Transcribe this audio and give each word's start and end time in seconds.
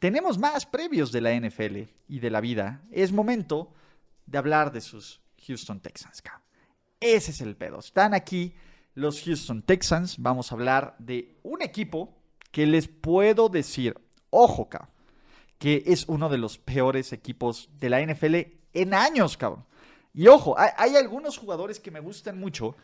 Tenemos 0.00 0.38
más 0.38 0.64
previos 0.64 1.12
de 1.12 1.20
la 1.20 1.38
NFL 1.38 1.82
y 2.08 2.20
de 2.20 2.30
la 2.30 2.40
vida. 2.40 2.82
Es 2.90 3.12
momento 3.12 3.74
de 4.24 4.38
hablar 4.38 4.72
de 4.72 4.80
sus 4.80 5.20
Houston 5.46 5.78
Texans. 5.78 6.22
cabrón. 6.22 6.42
Ese 6.98 7.32
es 7.32 7.42
el 7.42 7.54
pedo. 7.54 7.78
Están 7.78 8.14
aquí 8.14 8.54
los 8.94 9.22
Houston 9.22 9.60
Texans. 9.62 10.16
Vamos 10.18 10.50
a 10.50 10.54
hablar 10.54 10.96
de 10.98 11.36
un 11.42 11.60
equipo 11.60 12.16
que 12.50 12.66
les 12.66 12.88
puedo 12.88 13.50
decir, 13.50 13.94
ojo, 14.30 14.70
que 15.58 15.82
es 15.84 16.06
uno 16.08 16.30
de 16.30 16.38
los 16.38 16.56
peores 16.56 17.12
equipos 17.12 17.68
de 17.78 17.90
la 17.90 18.00
NFL 18.00 18.36
en 18.72 18.94
años, 18.94 19.36
cabrón. 19.36 19.66
Y 20.14 20.28
ojo, 20.28 20.58
hay, 20.58 20.70
hay 20.78 20.96
algunos 20.96 21.36
jugadores 21.36 21.78
que 21.78 21.90
me 21.90 22.00
gustan 22.00 22.40
mucho, 22.40 22.74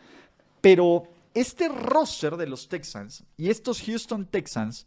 pero 0.60 1.08
este 1.32 1.68
roster 1.68 2.36
de 2.36 2.46
los 2.46 2.68
Texans 2.68 3.24
y 3.38 3.48
estos 3.48 3.80
Houston 3.80 4.26
Texans 4.26 4.86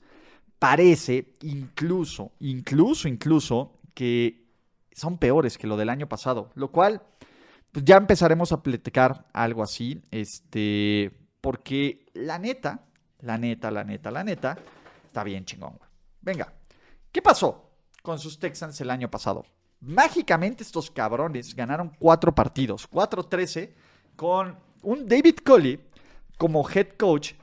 parece 0.59 1.34
incluso, 1.41 2.34
incluso, 2.40 3.08
incluso 3.08 3.80
que 3.94 4.45
son 4.91 5.18
peores 5.18 5.57
que 5.57 5.68
lo 5.68 5.77
del 5.77 5.90
año 5.90 6.07
pasado, 6.07 6.52
lo 6.55 6.71
cual 6.71 7.02
pues 7.71 7.85
ya 7.85 7.98
empezaremos 7.98 8.52
a 8.52 8.62
platicar 8.62 9.27
algo 9.34 9.63
así, 9.63 10.02
este, 10.12 11.12
porque 11.41 12.05
la 12.13 12.40
neta, 12.40 12.85
la 13.21 13.37
neta, 13.37 13.71
la 13.71 13.84
neta, 13.84 14.12
la 14.12 14.24
neta, 14.24 14.57
está 15.05 15.24
bien 15.24 15.46
chingón. 15.46 15.80
Venga, 16.21 16.52
¿qué 17.12 17.21
pasó 17.21 17.71
con 18.02 18.20
sus 18.20 18.40
Texans 18.40 18.80
el 18.82 18.90
año 18.90 19.10
pasado? 19.10 19.46
Mágicamente 19.82 20.63
estos 20.63 20.91
cabrones 20.91 21.55
ganaron 21.55 21.91
cuatro 21.98 22.35
partidos, 22.35 22.90
4-13, 22.90 23.71
con 24.15 24.57
un 24.82 25.07
David 25.07 25.37
Coley 25.46 25.80
como 26.37 26.68
head 26.70 26.90
coach 26.98 27.34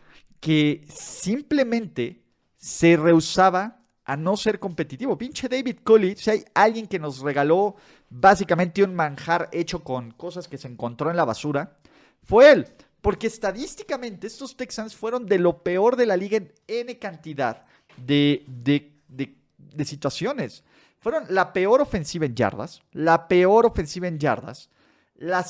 que 0.41 0.85
simplemente 0.89 2.26
se 2.57 2.97
rehusaba 2.97 3.83
a 4.05 4.17
no 4.17 4.37
ser 4.37 4.59
competitivo. 4.59 5.19
Pinche 5.19 5.49
David 5.49 5.79
Coley, 5.83 6.17
si 6.17 6.31
hay 6.31 6.45
alguien 6.55 6.87
que 6.87 6.99
nos 6.99 7.21
regaló 7.21 7.77
básicamente 8.09 8.85
un 8.85 8.95
manjar 8.95 9.49
hecho 9.53 9.83
con 9.83 10.13
cosas 10.13 10.47
que 10.49 10.59
se 10.59 10.69
encontró 10.69 11.11
en 11.11 11.17
la 11.17 11.25
basura, 11.25 11.77
fue 12.23 12.53
él. 12.53 12.67
Porque 13.01 13.27
estadísticamente 13.27 14.27
estos 14.27 14.57
Texans 14.57 14.95
fueron 14.95 15.27
de 15.27 15.39
lo 15.39 15.63
peor 15.63 15.97
de 15.97 16.07
la 16.07 16.17
liga 16.17 16.39
en 16.39 16.53
N 16.67 16.99
cantidad 16.99 17.65
de, 17.97 18.45
de, 18.49 19.01
de, 19.09 19.37
de 19.59 19.85
situaciones. 19.85 20.65
Fueron 20.99 21.25
la 21.29 21.53
peor 21.53 21.81
ofensiva 21.81 22.27
en 22.27 22.35
yardas, 22.35 22.83
la 22.93 23.29
peor 23.29 23.67
ofensiva 23.67 24.09
en 24.09 24.19
yardas, 24.19 24.71
la, 25.15 25.45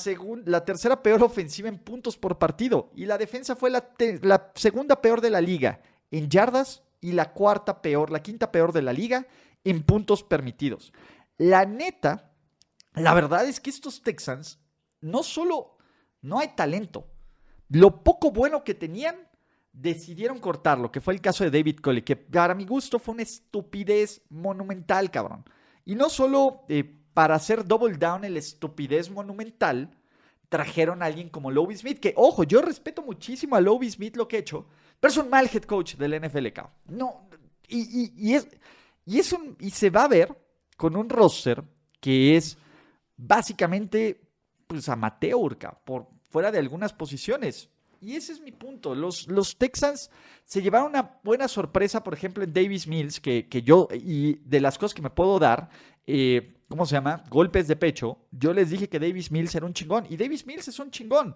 la 0.45 0.65
tercera 0.65 1.03
peor 1.03 1.23
ofensiva 1.23 1.69
en 1.69 1.79
puntos 1.79 2.17
por 2.17 2.39
partido 2.39 2.91
y 2.95 3.07
la 3.07 3.19
defensa 3.19 3.57
fue 3.57 3.71
la 3.71 4.53
segunda 4.55 5.01
peor 5.01 5.21
de 5.21 5.31
la 5.31 5.41
liga 5.41 5.81
en 6.11 6.29
yardas 6.29 6.83
y 7.07 7.13
la 7.13 7.33
cuarta 7.33 7.83
peor, 7.83 8.11
la 8.11 8.21
quinta 8.21 8.51
peor 8.51 8.73
de 8.73 8.83
la 8.83 8.93
liga 8.93 9.29
en 9.63 9.85
puntos 9.85 10.25
permitidos. 10.25 10.93
La 11.39 11.65
neta, 11.65 12.33
la 12.95 13.15
verdad 13.15 13.47
es 13.47 13.61
que 13.61 13.71
estos 13.71 14.03
Texans 14.03 14.59
no 15.01 15.23
solo 15.23 15.77
no 16.21 16.41
hay 16.41 16.49
talento, 16.57 17.07
lo 17.69 18.03
poco 18.03 18.33
bueno 18.33 18.65
que 18.65 18.75
tenían 18.75 19.15
decidieron 19.73 20.41
cortarlo, 20.41 20.91
que 20.91 21.01
fue 21.01 21.15
el 21.15 21.21
caso 21.21 21.45
de 21.45 21.53
David 21.53 21.79
Coley, 21.79 22.03
que 22.03 22.17
para 22.17 22.57
mi 22.57 22.67
gusto 22.67 22.99
fue 22.99 23.15
una 23.15 23.23
estupidez 23.23 24.23
monumental, 24.29 25.09
cabrón. 25.13 25.45
Y 25.85 25.95
no 25.95 26.09
solo 26.09 26.65
eh, 26.69 26.83
para 27.15 27.37
hacer 27.37 27.65
double 27.65 27.99
down 27.99 28.25
en 28.25 28.33
la 28.33 28.41
estupidez 28.41 29.11
monumental, 29.11 29.97
trajeron 30.49 31.05
a 31.05 31.07
alguien 31.07 31.29
como 31.29 31.53
Lovie 31.53 31.77
Smith, 31.77 32.01
que, 32.01 32.15
ojo, 32.17 32.43
yo 32.43 32.63
respeto 32.63 33.03
muchísimo 33.03 33.55
a 33.55 33.61
Lovie 33.61 33.93
Smith 33.93 34.17
lo 34.17 34.27
que 34.27 34.39
ha 34.39 34.41
hecho, 34.41 34.67
pero 35.01 35.11
es 35.11 35.17
un 35.19 35.29
mal 35.31 35.49
head 35.53 35.63
coach 35.65 35.95
del 35.97 36.15
NFL. 36.21 36.47
No, 36.89 37.29
y, 37.69 37.79
y- 38.05 38.13
y 38.17 38.35
es, 38.35 38.49
y, 39.05 39.19
es 39.19 39.33
un, 39.33 39.57
y 39.61 39.71
se 39.71 39.91
va 39.91 40.05
a 40.05 40.09
ver 40.09 40.37
con 40.77 40.97
un 40.97 41.09
roster 41.09 41.63
que 42.01 42.37
es 42.37 42.57
básicamente, 43.17 44.21
pues, 44.67 44.89
amateur, 44.89 45.57
cabrón, 45.59 45.81
por 45.85 46.07
fuera 46.31 46.51
de 46.51 46.59
algunas 46.59 46.93
posiciones. 46.93 47.69
Y 48.01 48.15
ese 48.15 48.33
es 48.33 48.41
mi 48.41 48.53
punto. 48.53 48.95
Los, 48.95 49.27
los 49.29 49.57
Texans 49.57 50.11
se 50.45 50.61
llevaron 50.63 50.91
una 50.91 51.19
buena 51.25 51.49
sorpresa, 51.49 52.05
por 52.05 52.15
ejemplo, 52.15 52.45
en 52.45 52.53
Davis 52.53 52.87
Mills, 52.87 53.21
que, 53.21 53.49
que 53.49 53.63
yo, 53.63 53.89
y 53.93 54.35
de 54.45 54.61
las 54.61 54.79
cosas 54.79 54.95
que 54.95 55.03
me 55.03 55.11
puedo 55.11 55.39
dar, 55.39 55.71
eh, 56.07 56.57
¿cómo 56.69 56.85
se 56.85 56.93
llama? 56.95 57.25
Golpes 57.31 57.67
de 57.69 57.77
pecho. 57.77 58.19
Yo 58.31 58.53
les 58.53 58.71
dije 58.71 58.89
que 58.89 59.01
Davis 59.01 59.31
Mills 59.33 59.55
era 59.55 59.67
un 59.67 59.73
chingón, 59.73 60.07
y 60.11 60.17
Davis 60.17 60.47
Mills 60.47 60.69
es 60.69 60.79
un 60.79 60.91
chingón. 60.91 61.35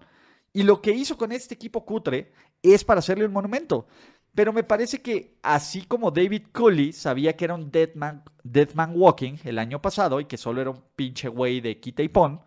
Y 0.53 0.63
lo 0.63 0.81
que 0.81 0.91
hizo 0.91 1.17
con 1.17 1.31
este 1.31 1.55
equipo 1.55 1.85
cutre 1.85 2.31
es 2.61 2.83
para 2.83 2.99
hacerle 2.99 3.25
un 3.25 3.33
monumento. 3.33 3.87
Pero 4.33 4.53
me 4.53 4.63
parece 4.63 5.01
que 5.01 5.37
así 5.41 5.83
como 5.83 6.11
David 6.11 6.47
Cooley 6.53 6.93
sabía 6.93 7.35
que 7.35 7.45
era 7.45 7.55
un 7.55 7.69
dead 7.69 7.95
man, 7.95 8.23
dead 8.43 8.73
man 8.73 8.93
walking 8.95 9.35
el 9.43 9.59
año 9.59 9.81
pasado 9.81 10.19
y 10.21 10.25
que 10.25 10.37
solo 10.37 10.61
era 10.61 10.69
un 10.69 10.81
pinche 10.95 11.27
güey 11.27 11.59
de 11.59 11.79
quita 11.79 12.01
y 12.01 12.07
pon, 12.07 12.41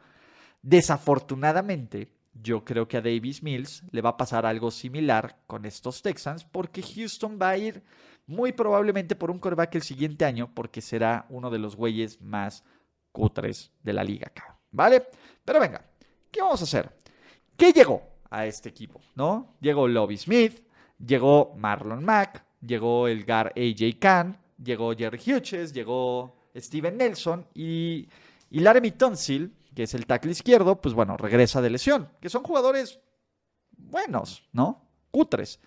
desafortunadamente 0.63 2.11
yo 2.33 2.65
creo 2.65 2.89
que 2.89 2.97
a 2.97 3.03
Davis 3.03 3.43
Mills 3.43 3.85
le 3.91 4.01
va 4.01 4.11
a 4.11 4.17
pasar 4.17 4.47
algo 4.47 4.71
similar 4.71 5.37
con 5.47 5.67
estos 5.67 6.03
Texans 6.03 6.45
porque 6.45 6.83
Houston 6.83 7.39
va 7.41 7.51
a 7.51 7.59
ir 7.59 7.83
muy 8.27 8.53
probablemente 8.53 9.15
por 9.15 9.31
un 9.31 9.39
coreback 9.39 9.75
el 9.75 9.83
siguiente 9.83 10.25
año 10.25 10.51
porque 10.55 10.81
será 10.81 11.27
uno 11.29 11.51
de 11.51 11.59
los 11.59 11.77
güeyes 11.77 12.21
más 12.23 12.65
cutres 13.13 13.71
de 13.83 13.93
la 13.93 14.03
liga 14.03 14.29
acá, 14.29 14.59
¿vale? 14.71 15.07
Pero 15.45 15.61
venga, 15.61 15.85
¿qué 16.31 16.41
vamos 16.41 16.61
a 16.63 16.65
hacer? 16.65 16.91
¿Qué 17.57 17.73
llegó 17.73 18.03
a 18.31 18.47
este 18.47 18.69
equipo? 18.69 19.01
¿No? 19.15 19.57
Llegó 19.61 19.87
Lobby 19.87 20.17
Smith, 20.17 20.61
llegó 21.05 21.55
Marlon 21.57 22.05
Mack, 22.05 22.45
llegó 22.61 23.09
el 23.09 23.25
Gar 23.25 23.53
AJ 23.57 23.99
Khan, 24.01 24.39
llegó 24.63 24.95
Jerry 24.95 25.19
Hughes, 25.19 25.73
llegó 25.73 26.37
Steven 26.57 26.97
Nelson 26.97 27.47
y, 27.55 28.09
y 28.51 28.61
Laramie 28.61 28.93
Tunsil, 28.93 29.55
que 29.75 29.85
es 29.85 29.95
el 29.95 30.07
tackle 30.07 30.33
izquierdo, 30.33 30.81
pues 30.81 30.95
bueno, 30.95 31.17
regresa 31.17 31.61
de 31.61 31.71
lesión, 31.71 32.09
que 32.21 32.29
son 32.29 32.43
jugadores 32.43 33.01
buenos, 33.77 34.49
¿no? 34.53 34.89
Cutres. 35.11 35.61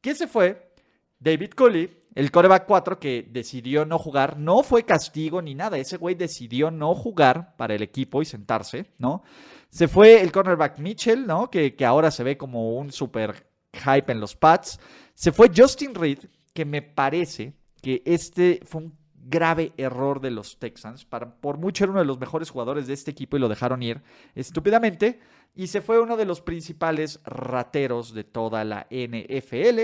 ¿Qué 0.00 0.14
se 0.14 0.26
fue? 0.26 0.72
David 1.18 1.52
Cooley, 1.56 2.03
el 2.14 2.30
coreback 2.30 2.66
4 2.66 2.98
que 3.00 3.26
decidió 3.28 3.84
no 3.84 3.98
jugar, 3.98 4.38
no 4.38 4.62
fue 4.62 4.84
castigo 4.84 5.42
ni 5.42 5.54
nada, 5.54 5.78
ese 5.78 5.96
güey 5.96 6.14
decidió 6.14 6.70
no 6.70 6.94
jugar 6.94 7.56
para 7.56 7.74
el 7.74 7.82
equipo 7.82 8.22
y 8.22 8.24
sentarse, 8.24 8.86
¿no? 8.98 9.22
Se 9.68 9.88
fue 9.88 10.20
el 10.20 10.30
cornerback 10.30 10.78
Mitchell, 10.78 11.26
¿no? 11.26 11.50
Que, 11.50 11.74
que 11.74 11.84
ahora 11.84 12.12
se 12.12 12.22
ve 12.22 12.36
como 12.36 12.76
un 12.76 12.92
super 12.92 13.48
hype 13.72 14.12
en 14.12 14.20
los 14.20 14.36
Pats. 14.36 14.78
Se 15.14 15.32
fue 15.32 15.50
Justin 15.54 15.94
Reed, 15.94 16.20
que 16.52 16.64
me 16.64 16.82
parece 16.82 17.54
que 17.82 18.00
este 18.04 18.60
fue 18.64 18.82
un 18.82 18.96
grave 19.14 19.72
error 19.76 20.20
de 20.20 20.30
los 20.30 20.58
Texans. 20.58 21.04
Para, 21.04 21.34
por 21.34 21.58
mucho 21.58 21.84
era 21.84 21.90
uno 21.90 22.00
de 22.00 22.06
los 22.06 22.20
mejores 22.20 22.50
jugadores 22.50 22.86
de 22.86 22.94
este 22.94 23.10
equipo 23.10 23.36
y 23.36 23.40
lo 23.40 23.48
dejaron 23.48 23.82
ir 23.82 24.02
estúpidamente. 24.36 25.18
Y 25.56 25.66
se 25.66 25.80
fue 25.80 26.00
uno 26.00 26.16
de 26.16 26.24
los 26.24 26.40
principales 26.40 27.20
rateros 27.24 28.14
de 28.14 28.24
toda 28.24 28.64
la 28.64 28.86
NFL, 28.90 29.80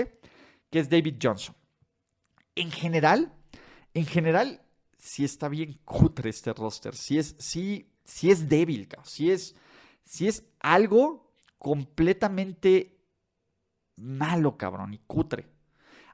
que 0.69 0.79
es 0.79 0.89
David 0.89 1.15
Johnson. 1.21 1.55
En 2.61 2.69
general, 2.69 3.33
en 3.95 4.05
general, 4.05 4.61
sí 4.99 5.25
está 5.25 5.49
bien 5.49 5.79
cutre 5.83 6.29
este 6.29 6.53
roster. 6.53 6.95
Sí 6.95 7.17
es, 7.17 7.35
sí, 7.39 7.91
sí 8.03 8.29
es 8.29 8.47
débil, 8.47 8.87
sí 9.03 9.31
es, 9.31 9.55
sí 10.05 10.27
es 10.27 10.43
algo 10.59 11.33
completamente 11.57 12.99
malo, 13.95 14.57
cabrón, 14.57 14.93
y 14.93 14.99
cutre. 15.07 15.47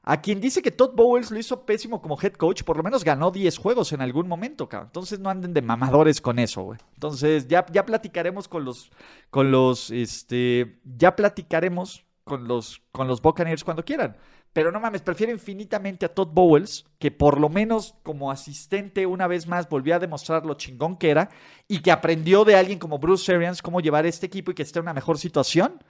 A 0.02 0.22
quien 0.22 0.40
dice 0.40 0.62
que 0.62 0.70
Todd 0.70 0.94
Bowles 0.94 1.30
lo 1.30 1.38
hizo 1.38 1.66
pésimo 1.66 2.00
como 2.00 2.18
head 2.18 2.32
coach, 2.32 2.62
por 2.62 2.78
lo 2.78 2.82
menos 2.82 3.04
ganó 3.04 3.30
10 3.30 3.58
juegos 3.58 3.92
en 3.92 4.00
algún 4.00 4.26
momento, 4.26 4.70
cabrón. 4.70 4.88
Entonces 4.88 5.20
no 5.20 5.28
anden 5.28 5.52
de 5.52 5.60
mamadores 5.60 6.22
con 6.22 6.38
eso, 6.38 6.62
güey. 6.62 6.78
Entonces 6.94 7.46
ya, 7.46 7.66
ya 7.70 7.84
platicaremos 7.84 8.48
con 8.48 8.64
los, 8.64 8.90
con 9.28 9.50
los, 9.50 9.90
este, 9.90 10.80
ya 10.82 11.14
platicaremos 11.14 12.06
con 12.24 12.48
los, 12.48 12.80
con 12.90 13.06
los 13.06 13.20
Buccaneers 13.20 13.64
cuando 13.64 13.84
quieran. 13.84 14.16
Pero 14.58 14.72
no 14.72 14.80
mames, 14.80 15.02
prefiero 15.02 15.30
infinitamente 15.32 16.04
a 16.04 16.12
Todd 16.12 16.30
Bowles, 16.32 16.84
que 16.98 17.12
por 17.12 17.38
lo 17.38 17.48
menos 17.48 17.94
como 18.02 18.32
asistente 18.32 19.06
una 19.06 19.28
vez 19.28 19.46
más 19.46 19.68
volvió 19.68 19.94
a 19.94 20.00
demostrar 20.00 20.44
lo 20.44 20.54
chingón 20.54 20.96
que 20.96 21.10
era 21.10 21.30
y 21.68 21.78
que 21.78 21.92
aprendió 21.92 22.44
de 22.44 22.56
alguien 22.56 22.80
como 22.80 22.98
Bruce 22.98 23.32
Arians 23.32 23.62
cómo 23.62 23.80
llevar 23.80 24.04
este 24.04 24.26
equipo 24.26 24.50
y 24.50 24.54
que 24.54 24.64
esté 24.64 24.80
en 24.80 24.86
una 24.86 24.94
mejor 24.94 25.16
situación 25.16 25.80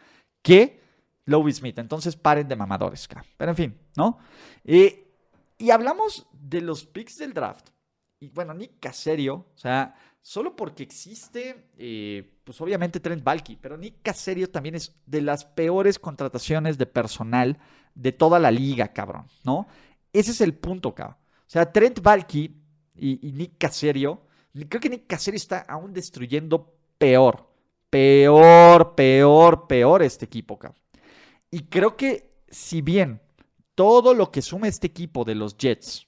que 0.42 0.82
Lowy 1.24 1.50
Smith. 1.50 1.78
Entonces 1.78 2.14
paren 2.14 2.46
de 2.46 2.56
mamadores, 2.56 3.08
ca. 3.08 3.24
Pero 3.38 3.52
en 3.52 3.56
fin, 3.56 3.78
¿no? 3.96 4.18
Eh, 4.66 5.14
y 5.56 5.70
hablamos 5.70 6.26
de 6.30 6.60
los 6.60 6.84
picks 6.84 7.16
del 7.16 7.32
draft, 7.32 7.70
y 8.20 8.28
bueno, 8.28 8.52
Nick 8.52 8.80
Caserio, 8.80 9.46
o 9.54 9.58
sea, 9.58 9.94
solo 10.20 10.56
porque 10.56 10.82
existe, 10.82 11.70
eh, 11.78 12.38
pues 12.44 12.60
obviamente 12.60 13.00
Trent 13.00 13.24
Balky, 13.24 13.56
pero 13.56 13.78
Nick 13.78 14.02
Caserio 14.02 14.50
también 14.50 14.74
es 14.74 14.94
de 15.06 15.22
las 15.22 15.46
peores 15.46 15.98
contrataciones 15.98 16.76
de 16.76 16.84
personal 16.84 17.58
de 17.98 18.12
toda 18.12 18.38
la 18.38 18.50
liga, 18.50 18.88
cabrón, 18.92 19.26
¿no? 19.44 19.66
Ese 20.12 20.30
es 20.30 20.40
el 20.40 20.54
punto, 20.54 20.94
cabrón. 20.94 21.16
O 21.20 21.50
sea, 21.50 21.70
Trent 21.70 22.00
Balky 22.00 22.54
y, 22.94 23.32
Nick 23.32 23.58
Caserio, 23.58 24.22
creo 24.68 24.80
que 24.80 24.88
Nick 24.88 25.06
Caserio 25.06 25.36
está 25.36 25.60
aún 25.60 25.92
destruyendo 25.92 26.74
peor, 26.96 27.50
peor, 27.90 28.94
peor, 28.94 29.66
peor 29.66 30.02
este 30.02 30.26
equipo, 30.26 30.58
cabrón. 30.58 30.80
Y 31.50 31.64
creo 31.64 31.96
que 31.96 32.30
si 32.48 32.82
bien 32.82 33.20
todo 33.74 34.14
lo 34.14 34.30
que 34.30 34.42
suma 34.42 34.68
este 34.68 34.86
equipo 34.86 35.24
de 35.24 35.34
los 35.34 35.56
Jets 35.56 36.06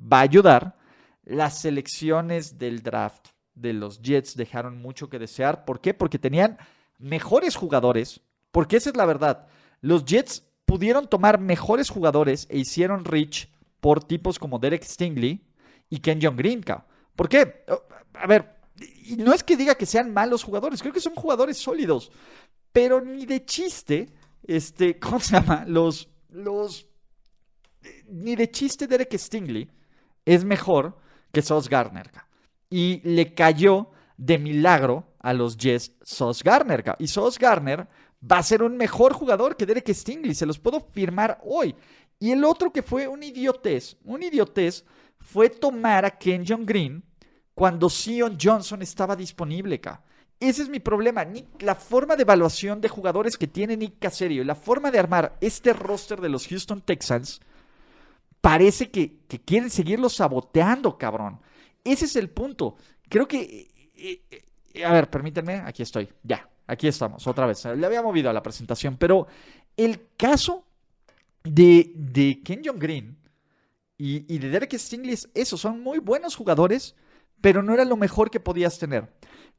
va 0.00 0.18
a 0.18 0.22
ayudar, 0.22 0.78
las 1.24 1.60
selecciones 1.60 2.56
del 2.58 2.82
draft 2.82 3.28
de 3.54 3.72
los 3.72 4.00
Jets 4.00 4.36
dejaron 4.36 4.80
mucho 4.80 5.10
que 5.10 5.18
desear. 5.18 5.64
¿Por 5.64 5.80
qué? 5.80 5.92
Porque 5.92 6.18
tenían 6.18 6.56
mejores 6.98 7.56
jugadores. 7.56 8.20
Porque 8.52 8.76
esa 8.76 8.90
es 8.90 8.96
la 8.96 9.06
verdad. 9.06 9.48
Los 9.80 10.04
Jets 10.04 10.45
pudieron 10.66 11.08
tomar 11.08 11.40
mejores 11.40 11.88
jugadores 11.88 12.46
e 12.50 12.58
hicieron 12.58 13.04
rich 13.04 13.48
por 13.80 14.02
tipos 14.04 14.38
como 14.38 14.58
Derek 14.58 14.82
Stingley 14.82 15.40
y 15.88 16.00
Ken 16.00 16.18
John 16.20 16.36
Green. 16.36 16.62
¿Por 17.14 17.28
qué? 17.28 17.64
A 18.14 18.26
ver, 18.26 18.56
no 19.16 19.32
es 19.32 19.42
que 19.42 19.56
diga 19.56 19.76
que 19.76 19.86
sean 19.86 20.12
malos 20.12 20.42
jugadores, 20.42 20.82
creo 20.82 20.92
que 20.92 21.00
son 21.00 21.14
jugadores 21.14 21.56
sólidos, 21.56 22.10
pero 22.72 23.00
ni 23.00 23.24
de 23.24 23.44
chiste, 23.44 24.12
este, 24.42 24.98
¿cómo 25.00 25.20
se 25.20 25.34
llama? 25.36 25.64
Los, 25.66 26.08
los, 26.28 26.88
ni 28.08 28.36
de 28.36 28.50
chiste 28.50 28.86
Derek 28.86 29.16
Stingley 29.16 29.70
es 30.24 30.44
mejor 30.44 30.98
que 31.32 31.42
Sos 31.42 31.68
Garner. 31.68 32.10
Y 32.68 33.00
le 33.04 33.32
cayó 33.34 33.90
de 34.16 34.38
milagro 34.38 35.14
a 35.20 35.32
los 35.32 35.56
Jets 35.56 35.92
Sos 36.02 36.42
Garner. 36.42 36.82
Y 36.98 37.06
Sos 37.06 37.38
Garner 37.38 37.86
va 38.30 38.38
a 38.38 38.42
ser 38.42 38.62
un 38.62 38.76
mejor 38.76 39.12
jugador 39.12 39.56
que 39.56 39.66
Derek 39.66 39.92
Stingley, 39.92 40.34
se 40.34 40.46
los 40.46 40.58
puedo 40.58 40.80
firmar 40.80 41.40
hoy. 41.44 41.74
Y 42.18 42.32
el 42.32 42.44
otro 42.44 42.72
que 42.72 42.82
fue 42.82 43.06
un 43.06 43.22
idiotez, 43.22 43.96
un 44.04 44.22
idiotez, 44.22 44.84
fue 45.18 45.50
tomar 45.50 46.04
a 46.04 46.10
Ken 46.10 46.44
John 46.46 46.64
Green 46.64 47.04
cuando 47.54 47.88
Sion 47.88 48.36
Johnson 48.40 48.82
estaba 48.82 49.16
disponible, 49.16 49.76
acá. 49.76 50.02
Ese 50.38 50.62
es 50.62 50.68
mi 50.68 50.80
problema. 50.80 51.26
la 51.60 51.74
forma 51.74 52.16
de 52.16 52.22
evaluación 52.22 52.80
de 52.80 52.88
jugadores 52.88 53.38
que 53.38 53.46
tiene 53.46 53.76
Nick 53.76 53.98
Caserio 53.98 54.44
la 54.44 54.54
forma 54.54 54.90
de 54.90 54.98
armar 54.98 55.36
este 55.40 55.72
roster 55.72 56.20
de 56.20 56.28
los 56.28 56.46
Houston 56.46 56.82
Texans 56.82 57.40
parece 58.42 58.90
que, 58.90 59.20
quieren 59.44 59.70
seguirlo 59.70 60.08
saboteando, 60.08 60.98
cabrón. 60.98 61.40
Ese 61.82 62.04
es 62.04 62.16
el 62.16 62.30
punto. 62.30 62.76
Creo 63.08 63.26
que... 63.26 63.68
Eh, 63.94 64.22
eh, 64.74 64.84
a 64.84 64.92
ver, 64.92 65.08
permítanme, 65.08 65.54
aquí 65.64 65.82
estoy. 65.82 66.08
Ya, 66.22 66.46
aquí 66.66 66.88
estamos, 66.88 67.26
otra 67.26 67.46
vez. 67.46 67.64
Le 67.64 67.86
había 67.86 68.02
movido 68.02 68.30
a 68.30 68.32
la 68.32 68.42
presentación, 68.42 68.96
pero 68.96 69.26
el 69.76 70.08
caso 70.16 70.64
de, 71.44 71.92
de 71.94 72.40
Ken 72.44 72.62
John 72.64 72.78
Green 72.78 73.16
y, 73.98 74.32
y 74.32 74.38
de 74.38 74.50
Derek 74.50 74.76
Stingley, 74.76 75.18
esos 75.34 75.60
son 75.60 75.82
muy 75.82 75.98
buenos 75.98 76.36
jugadores, 76.36 76.94
pero 77.40 77.62
no 77.62 77.74
era 77.74 77.84
lo 77.84 77.96
mejor 77.96 78.30
que 78.30 78.40
podías 78.40 78.78
tener. 78.78 79.08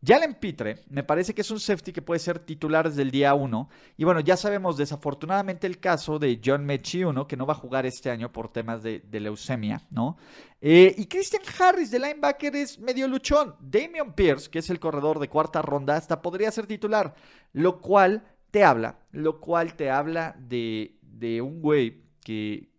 Jalen 0.06 0.36
Pitre 0.36 0.84
me 0.90 1.04
parece 1.04 1.34
que 1.34 1.42
es 1.42 1.50
un 1.50 1.60
safety 1.60 1.92
que 1.92 2.02
puede 2.02 2.20
ser 2.20 2.40
titular 2.40 2.88
desde 2.88 3.02
el 3.02 3.12
día 3.12 3.34
1. 3.34 3.70
Y 3.98 4.04
bueno, 4.04 4.20
ya 4.20 4.38
sabemos 4.38 4.78
desafortunadamente 4.78 5.66
el 5.66 5.80
caso 5.80 6.20
de 6.20 6.40
John 6.44 6.66
Mechie, 6.66 7.06
uno 7.06 7.28
que 7.28 7.36
no 7.36 7.46
va 7.46 7.54
a 7.54 7.58
jugar 7.58 7.86
este 7.86 8.12
año 8.12 8.32
por 8.32 8.52
temas 8.52 8.84
de, 8.84 9.02
leucemia, 9.12 9.82
¿no? 9.90 10.18
Eh, 10.62 10.94
y 10.98 11.08
Christian 11.08 11.42
Harris 11.60 11.92
de 11.92 12.00
linebacker 12.00 12.56
es 12.56 12.80
medio 12.80 13.08
luchón. 13.08 13.56
Damian 13.60 14.14
Pierce, 14.14 14.50
que 14.50 14.60
es 14.60 14.70
el 14.70 14.80
corredor 14.80 15.20
de 15.20 15.30
cuarta 15.30 15.62
ronda, 15.62 15.96
hasta 15.96 16.22
podría 16.22 16.52
ser 16.52 16.68
titular. 16.68 17.16
Lo 17.54 17.82
cual 17.82 18.24
te 18.52 18.64
habla, 18.64 19.00
lo 19.12 19.40
cual 19.40 19.76
te 19.76 19.90
habla 19.90 20.36
de, 20.40 21.00
de 21.02 21.42
un 21.42 21.62
güey 21.62 22.04
que, 22.24 22.70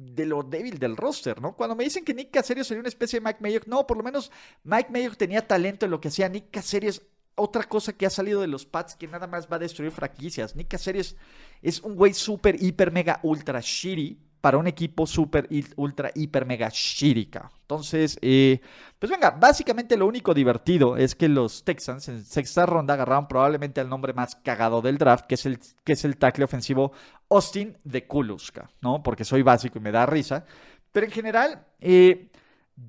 de 0.00 0.24
lo 0.24 0.42
débil 0.42 0.78
del 0.78 0.96
roster, 0.96 1.40
¿no? 1.40 1.54
Cuando 1.54 1.76
me 1.76 1.84
dicen 1.84 2.04
que 2.04 2.14
Nick 2.14 2.30
Caserio 2.30 2.64
sería 2.64 2.80
una 2.80 2.88
especie 2.88 3.20
de 3.20 3.26
Mike 3.26 3.40
Mayock, 3.40 3.66
no, 3.66 3.86
por 3.86 3.96
lo 3.98 4.02
menos 4.02 4.32
Mike 4.64 4.90
Mayock 4.90 5.16
tenía 5.16 5.46
talento 5.46 5.84
en 5.84 5.90
lo 5.90 6.00
que 6.00 6.08
hacía. 6.08 6.28
Nick 6.28 6.50
Caserio 6.50 6.88
es 6.88 7.02
otra 7.34 7.64
cosa 7.64 7.92
que 7.92 8.06
ha 8.06 8.10
salido 8.10 8.40
de 8.40 8.46
los 8.46 8.64
Pats 8.64 8.96
que 8.96 9.06
nada 9.06 9.26
más 9.26 9.46
va 9.50 9.56
a 9.56 9.60
destruir 9.60 9.92
franquicias. 9.92 10.56
Nick 10.56 10.68
Caserio 10.68 11.02
es, 11.02 11.16
es 11.60 11.80
un 11.80 11.96
güey 11.96 12.14
súper, 12.14 12.62
hiper, 12.62 12.92
mega, 12.92 13.20
ultra 13.22 13.60
shitty 13.60 14.29
para 14.40 14.58
un 14.58 14.66
equipo 14.66 15.06
súper, 15.06 15.48
ultra, 15.76 16.10
hiper, 16.14 16.46
mega 16.46 16.68
shirica. 16.72 17.50
Entonces, 17.62 18.18
eh, 18.22 18.60
pues 18.98 19.10
venga, 19.10 19.30
básicamente 19.30 19.96
lo 19.96 20.06
único 20.06 20.32
divertido 20.32 20.96
es 20.96 21.14
que 21.14 21.28
los 21.28 21.62
Texans 21.64 22.08
en 22.08 22.24
sexta 22.24 22.66
ronda 22.66 22.94
agarraron 22.94 23.28
probablemente 23.28 23.80
el 23.80 23.88
nombre 23.88 24.12
más 24.12 24.36
cagado 24.36 24.80
del 24.80 24.98
draft, 24.98 25.26
que 25.26 25.34
es 25.34 25.46
el, 25.46 25.58
que 25.84 25.92
es 25.92 26.04
el 26.04 26.16
tackle 26.16 26.44
ofensivo 26.44 26.92
Austin 27.28 27.76
de 27.84 28.06
Kuluska, 28.06 28.70
¿no? 28.80 29.02
Porque 29.02 29.24
soy 29.24 29.42
básico 29.42 29.78
y 29.78 29.82
me 29.82 29.92
da 29.92 30.06
risa. 30.06 30.44
Pero 30.90 31.06
en 31.06 31.12
general, 31.12 31.66
eh, 31.80 32.30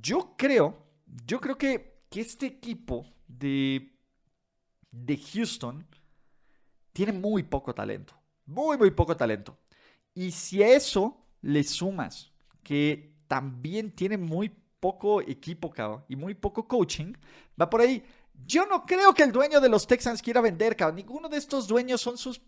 yo 0.01 0.33
creo, 0.38 0.77
yo 1.27 1.39
creo 1.39 1.57
que, 1.57 2.00
que 2.09 2.21
este 2.21 2.45
equipo 2.45 3.06
de, 3.27 3.94
de 4.89 5.18
Houston 5.18 5.86
tiene 6.94 7.13
muy 7.13 7.44
poco 7.44 7.74
talento. 7.74 8.13
Muy, 8.45 8.77
muy 8.77 8.92
poco 8.92 9.15
talento. 9.15 9.57
Y 10.13 10.31
si 10.31 10.62
eso 10.62 11.20
le 11.42 11.64
sumas 11.64 12.32
que 12.64 13.14
también 13.28 13.92
tiene 13.92 14.18
muy 14.18 14.50
poco 14.80 15.22
equipo 15.22 15.70
cabrón, 15.70 16.04
y 16.10 16.16
muy 16.16 16.34
poco 16.34 16.68
coaching, 16.68 17.14
va 17.60 17.70
por 17.70 17.82
ahí. 17.82 18.04
Yo 18.46 18.66
no 18.66 18.86
creo 18.86 19.14
que 19.14 19.24
el 19.24 19.32
dueño 19.32 19.62
de 19.62 19.70
los 19.70 19.88
Texans 19.88 20.22
quiera 20.22 20.42
vender, 20.42 20.76
cabrón. 20.76 20.96
Ninguno 20.96 21.30
de 21.30 21.38
estos 21.38 21.68
dueños 21.68 22.02
son 22.02 22.18
sus, 22.18 22.42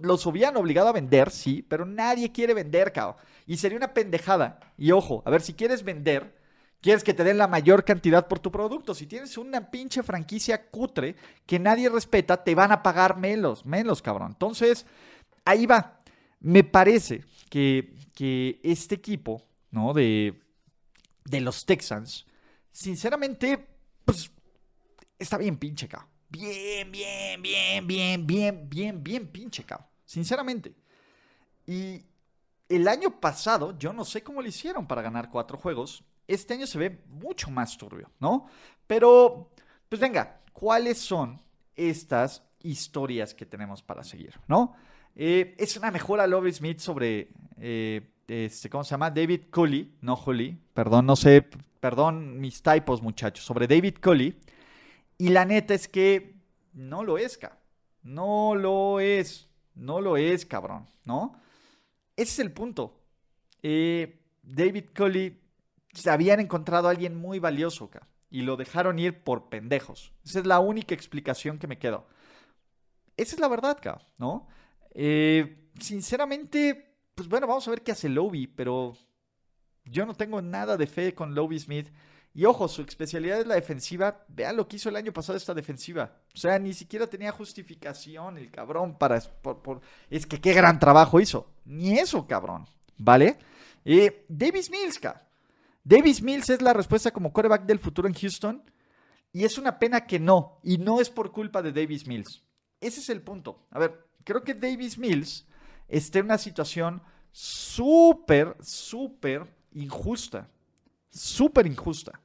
los 0.00 0.26
hubieran 0.26 0.56
obligado 0.56 0.88
a 0.88 0.92
vender, 0.92 1.30
sí, 1.30 1.62
pero 1.68 1.84
nadie 1.84 2.30
quiere 2.30 2.54
vender, 2.54 2.92
cabrón. 2.92 3.16
Y 3.46 3.56
sería 3.56 3.76
una 3.76 3.92
pendejada. 3.92 4.60
Y 4.78 4.92
ojo, 4.92 5.22
a 5.26 5.30
ver, 5.30 5.42
si 5.42 5.54
quieres 5.54 5.82
vender, 5.82 6.36
quieres 6.80 7.02
que 7.02 7.14
te 7.14 7.24
den 7.24 7.38
la 7.38 7.48
mayor 7.48 7.84
cantidad 7.84 8.28
por 8.28 8.38
tu 8.38 8.52
producto. 8.52 8.94
Si 8.94 9.06
tienes 9.06 9.36
una 9.36 9.70
pinche 9.70 10.04
franquicia 10.04 10.70
cutre 10.70 11.16
que 11.46 11.58
nadie 11.58 11.88
respeta, 11.88 12.44
te 12.44 12.54
van 12.54 12.70
a 12.70 12.82
pagar 12.82 13.16
menos, 13.16 13.66
menos, 13.66 14.00
cabrón. 14.00 14.32
Entonces, 14.32 14.86
ahí 15.44 15.66
va. 15.66 16.00
Me 16.38 16.62
parece 16.62 17.24
que, 17.50 17.94
que 18.20 18.60
este 18.62 18.96
equipo, 18.96 19.48
¿no? 19.70 19.94
De, 19.94 20.38
de 21.24 21.40
los 21.40 21.64
Texans, 21.64 22.26
sinceramente, 22.70 23.66
pues 24.04 24.30
está 25.18 25.38
bien 25.38 25.56
pinche, 25.56 25.88
cabrón. 25.88 26.10
Bien, 26.28 26.92
bien, 26.92 27.40
bien, 27.40 27.86
bien, 27.86 28.26
bien, 28.26 28.68
bien, 28.68 29.02
bien 29.02 29.26
pinche, 29.26 29.64
cabrón. 29.64 29.88
Sinceramente. 30.04 30.74
Y 31.64 32.04
el 32.68 32.88
año 32.88 33.18
pasado, 33.22 33.78
yo 33.78 33.94
no 33.94 34.04
sé 34.04 34.22
cómo 34.22 34.42
lo 34.42 34.48
hicieron 34.48 34.86
para 34.86 35.00
ganar 35.00 35.30
cuatro 35.30 35.56
juegos. 35.56 36.04
Este 36.28 36.52
año 36.52 36.66
se 36.66 36.76
ve 36.76 37.02
mucho 37.06 37.50
más 37.50 37.78
turbio, 37.78 38.10
¿no? 38.18 38.48
Pero, 38.86 39.50
pues 39.88 39.98
venga, 39.98 40.42
¿cuáles 40.52 40.98
son 40.98 41.40
estas 41.74 42.42
historias 42.58 43.32
que 43.32 43.46
tenemos 43.46 43.82
para 43.82 44.04
seguir, 44.04 44.38
¿no? 44.46 44.76
Eh, 45.16 45.54
es 45.58 45.76
una 45.76 45.90
mejora 45.90 46.26
Lobby 46.26 46.52
Smith 46.52 46.78
sobre, 46.78 47.28
eh, 47.58 48.02
este, 48.26 48.70
¿cómo 48.70 48.84
se 48.84 48.92
llama? 48.92 49.10
David 49.10 49.42
Cully, 49.50 49.96
no 50.00 50.14
Holly, 50.14 50.58
perdón, 50.72 51.06
no 51.06 51.16
sé, 51.16 51.46
perdón 51.80 52.40
mis 52.40 52.62
typos 52.62 53.02
muchachos, 53.02 53.44
sobre 53.44 53.66
David 53.66 53.96
Cully. 54.02 54.38
Y 55.18 55.28
la 55.28 55.44
neta 55.44 55.74
es 55.74 55.88
que 55.88 56.34
no 56.72 57.04
lo 57.04 57.18
es, 57.18 57.36
cabrón. 57.36 57.58
No 58.02 58.54
lo 58.54 59.00
es, 59.00 59.48
no 59.74 60.00
lo 60.00 60.16
es, 60.16 60.46
cabrón, 60.46 60.86
¿no? 61.04 61.36
Ese 62.16 62.32
es 62.32 62.38
el 62.38 62.52
punto. 62.52 62.98
Eh, 63.62 64.20
David 64.42 64.86
Cully 64.96 65.38
se 65.92 66.10
habían 66.10 66.40
encontrado 66.40 66.88
a 66.88 66.92
alguien 66.92 67.16
muy 67.16 67.38
valioso, 67.38 67.90
y 68.30 68.42
lo 68.42 68.56
dejaron 68.56 68.98
ir 68.98 69.22
por 69.22 69.48
pendejos. 69.48 70.12
Esa 70.24 70.38
es 70.40 70.46
la 70.46 70.60
única 70.60 70.94
explicación 70.94 71.58
que 71.58 71.66
me 71.66 71.78
quedo. 71.78 72.06
Esa 73.16 73.34
es 73.34 73.40
la 73.40 73.48
verdad, 73.48 73.78
cabrón, 73.82 74.06
¿no? 74.18 74.48
Eh, 74.92 75.70
sinceramente, 75.78 76.96
pues 77.14 77.28
bueno, 77.28 77.46
vamos 77.46 77.66
a 77.66 77.70
ver 77.70 77.82
qué 77.82 77.92
hace 77.92 78.08
Lobby, 78.08 78.46
pero 78.46 78.96
yo 79.84 80.06
no 80.06 80.14
tengo 80.14 80.40
nada 80.42 80.76
de 80.76 80.86
fe 80.86 81.14
con 81.14 81.34
Lobby 81.34 81.58
Smith. 81.58 81.88
Y 82.32 82.44
ojo, 82.44 82.68
su 82.68 82.82
especialidad 82.82 83.40
es 83.40 83.46
la 83.46 83.56
defensiva. 83.56 84.24
Vean 84.28 84.56
lo 84.56 84.68
que 84.68 84.76
hizo 84.76 84.88
el 84.88 84.96
año 84.96 85.12
pasado 85.12 85.36
esta 85.36 85.54
defensiva. 85.54 86.12
O 86.32 86.36
sea, 86.36 86.58
ni 86.58 86.72
siquiera 86.72 87.08
tenía 87.08 87.32
justificación 87.32 88.38
el 88.38 88.50
cabrón 88.50 88.96
para... 88.96 89.20
Es 90.08 90.26
que 90.26 90.40
qué 90.40 90.52
gran 90.52 90.78
trabajo 90.78 91.20
hizo. 91.20 91.50
Ni 91.64 91.98
eso, 91.98 92.26
cabrón. 92.28 92.66
¿Vale? 92.98 93.38
Eh, 93.84 94.26
Davis 94.28 94.70
Mills, 94.70 95.00
Davis 95.82 96.22
Mills 96.22 96.50
es 96.50 96.62
la 96.62 96.72
respuesta 96.72 97.10
como 97.10 97.32
quarterback 97.32 97.64
del 97.64 97.80
futuro 97.80 98.06
en 98.06 98.14
Houston. 98.14 98.62
Y 99.32 99.44
es 99.44 99.58
una 99.58 99.78
pena 99.78 100.06
que 100.06 100.20
no. 100.20 100.60
Y 100.62 100.78
no 100.78 101.00
es 101.00 101.10
por 101.10 101.32
culpa 101.32 101.62
de 101.62 101.72
Davis 101.72 102.06
Mills. 102.06 102.44
Ese 102.80 103.00
es 103.00 103.08
el 103.10 103.22
punto. 103.22 103.66
A 103.70 103.78
ver, 103.80 104.06
creo 104.24 104.42
que 104.42 104.54
Davis 104.54 104.98
Mills 104.98 105.46
está 105.88 106.18
en 106.18 106.26
una 106.26 106.38
situación 106.38 107.02
súper, 107.32 108.56
súper 108.60 109.46
injusta. 109.72 110.48
súper 111.10 111.66
injusta. 111.66 112.20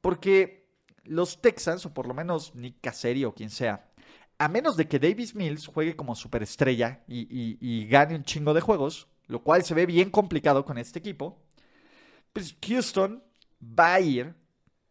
Porque 0.00 0.68
los 1.04 1.40
Texans, 1.40 1.86
o 1.86 1.94
por 1.94 2.06
lo 2.06 2.14
menos 2.14 2.54
Nick 2.54 2.80
Casseri 2.80 3.24
o 3.24 3.34
quien 3.34 3.50
sea, 3.50 3.90
a 4.38 4.48
menos 4.48 4.76
de 4.76 4.88
que 4.88 4.98
Davis 4.98 5.34
Mills 5.34 5.66
juegue 5.66 5.96
como 5.96 6.14
superestrella 6.14 7.04
y, 7.06 7.26
y 7.60 7.86
gane 7.86 8.16
un 8.16 8.24
chingo 8.24 8.52
de 8.52 8.60
juegos, 8.60 9.08
lo 9.26 9.42
cual 9.42 9.64
se 9.64 9.74
ve 9.74 9.86
bien 9.86 10.10
complicado 10.10 10.64
con 10.64 10.76
este 10.78 10.98
equipo, 10.98 11.40
pues 12.32 12.56
Houston 12.66 13.22
va 13.62 13.94
a 13.94 14.00
ir 14.00 14.34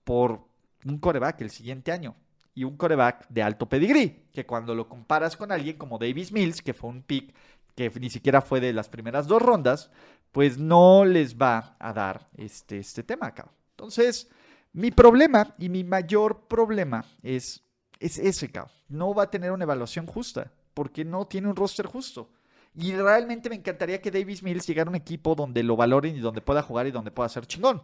por 0.04 0.48
un 0.86 0.98
coreback 0.98 1.42
el 1.42 1.52
siguiente 1.52 1.92
año. 1.92 2.16
Y 2.56 2.64
un 2.64 2.78
coreback 2.78 3.28
de 3.30 3.42
alto 3.42 3.68
pedigrí, 3.68 4.28
que 4.32 4.46
cuando 4.46 4.76
lo 4.76 4.88
comparas 4.88 5.36
con 5.36 5.52
alguien 5.52 5.78
como 5.78 5.98
Davis 5.98 6.32
Mills, 6.32 6.62
que 6.62 6.74
fue 6.74 6.90
un 6.90 7.02
pick 7.02 7.34
que 7.76 7.92
ni 8.00 8.10
siquiera 8.10 8.42
fue 8.42 8.60
de 8.60 8.74
las 8.74 8.90
primeras 8.90 9.28
dos 9.28 9.42
rondas, 9.42 9.90
pues 10.32 10.58
no 10.58 11.06
les 11.06 11.38
va 11.38 11.76
a 11.80 11.94
dar 11.94 12.30
este, 12.38 12.78
este 12.78 13.04
tema 13.04 13.28
acá. 13.28 13.52
Entonces, 13.72 14.30
mi 14.74 14.92
problema 14.92 15.56
y 15.58 15.70
mi 15.70 15.84
mayor 15.84 16.48
problema 16.48 17.06
es, 17.22 17.64
es 18.00 18.18
ese, 18.18 18.52
cabrón. 18.52 18.74
No 18.88 19.14
va 19.14 19.24
a 19.24 19.32
tener 19.32 19.52
una 19.52 19.64
evaluación 19.64 20.06
justa, 20.06 20.52
porque 20.74 21.06
no 21.06 21.26
tiene 21.26 21.48
un 21.48 21.56
roster 21.56 21.86
justo. 21.86 22.30
Y 22.76 22.94
realmente 22.94 23.50
me 23.50 23.56
encantaría 23.56 24.02
que 24.02 24.12
Davis 24.12 24.42
Mills 24.42 24.66
llegara 24.68 24.88
a 24.88 24.92
un 24.92 24.96
equipo 24.96 25.36
donde 25.36 25.62
lo 25.62 25.76
valoren 25.76 26.16
y 26.16 26.20
donde 26.20 26.42
pueda 26.42 26.64
jugar 26.64 26.88
y 26.88 26.92
donde 26.92 27.12
pueda 27.12 27.30
ser 27.30 27.46
chingón. 27.46 27.84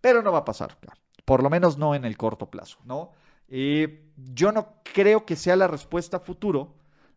Pero 0.00 0.22
no 0.22 0.32
va 0.32 0.38
a 0.38 0.44
pasar, 0.44 0.76
por 1.24 1.42
lo 1.42 1.50
menos 1.50 1.78
no 1.78 1.94
en 1.94 2.04
el 2.04 2.16
corto 2.16 2.50
plazo, 2.50 2.78
¿no? 2.84 3.12
Eh, 3.48 4.12
yo 4.16 4.52
no 4.52 4.74
creo 4.82 5.24
que 5.24 5.36
sea 5.36 5.56
la 5.56 5.66
respuesta 5.66 6.20
futuro, 6.20 6.74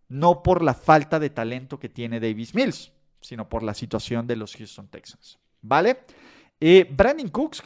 no 0.08 0.44
por 0.44 0.64
la 0.64 0.74
falta 0.74 1.20
de 1.20 1.30
talento 1.30 1.80
que 1.80 1.90
tiene 1.90 2.20
Davis 2.20 2.56
Mills, 2.56 2.92
sino 3.22 3.50
por 3.50 3.64
la 3.64 3.74
situación 3.74 4.28
de 4.28 4.36
los 4.36 4.56
Houston 4.56 4.88
Texans. 4.88 5.40
¿Vale? 5.62 6.06
Eh, 6.60 6.88
Brandon 6.90 7.30
Cooks, 7.30 7.62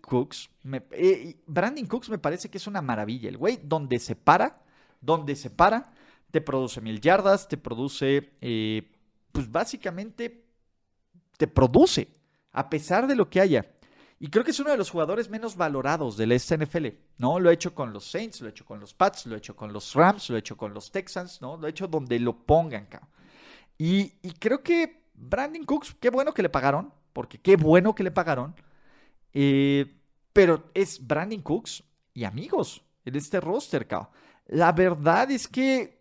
Cooks, 0.00 0.50
eh, 0.92 1.36
Brandon 1.46 1.86
Cooks 1.86 2.08
me 2.10 2.18
parece 2.18 2.48
que 2.48 2.58
es 2.58 2.66
una 2.66 2.82
maravilla. 2.82 3.28
El 3.28 3.36
güey, 3.36 3.60
donde 3.62 3.98
se 3.98 4.16
para, 4.16 4.62
donde 5.00 5.36
se 5.36 5.50
para, 5.50 5.92
te 6.30 6.40
produce 6.40 6.80
mil 6.80 7.00
yardas, 7.00 7.48
te 7.48 7.56
produce, 7.56 8.32
pues 9.30 9.50
básicamente, 9.50 10.44
te 11.36 11.46
produce, 11.46 12.08
a 12.52 12.68
pesar 12.68 13.06
de 13.06 13.16
lo 13.16 13.28
que 13.28 13.40
haya. 13.40 13.73
Y 14.24 14.28
creo 14.28 14.42
que 14.42 14.52
es 14.52 14.60
uno 14.60 14.70
de 14.70 14.78
los 14.78 14.88
jugadores 14.88 15.28
menos 15.28 15.54
valorados 15.54 16.16
del 16.16 16.32
NFL, 16.34 16.86
¿no? 17.18 17.38
Lo 17.38 17.50
he 17.50 17.52
hecho 17.52 17.74
con 17.74 17.92
los 17.92 18.10
Saints, 18.10 18.40
lo 18.40 18.46
he 18.46 18.52
hecho 18.52 18.64
con 18.64 18.80
los 18.80 18.94
Pats, 18.94 19.26
lo 19.26 19.34
he 19.34 19.38
hecho 19.38 19.54
con 19.54 19.70
los 19.70 19.92
Rams, 19.92 20.30
lo 20.30 20.36
he 20.36 20.38
hecho 20.38 20.56
con 20.56 20.72
los 20.72 20.90
Texans, 20.90 21.42
¿no? 21.42 21.58
Lo 21.58 21.66
he 21.66 21.70
hecho 21.70 21.86
donde 21.88 22.18
lo 22.18 22.34
pongan, 22.34 22.86
cabrón. 22.86 23.10
Y, 23.76 24.08
creo 24.38 24.62
que 24.62 25.10
Brandon 25.12 25.64
Cooks, 25.64 25.96
qué 26.00 26.08
bueno 26.08 26.32
que 26.32 26.40
le 26.40 26.48
pagaron, 26.48 26.90
porque 27.12 27.38
qué 27.38 27.56
bueno 27.56 27.94
que 27.94 28.02
le 28.02 28.12
pagaron. 28.12 28.54
Eh, 29.34 29.94
pero 30.32 30.70
es 30.72 31.06
Brandon 31.06 31.42
Cooks 31.42 31.84
y 32.14 32.24
amigos 32.24 32.82
en 33.04 33.16
este 33.16 33.40
roster, 33.42 33.86
cabrón. 33.86 34.08
La 34.46 34.72
verdad 34.72 35.30
es 35.32 35.46
que 35.46 35.93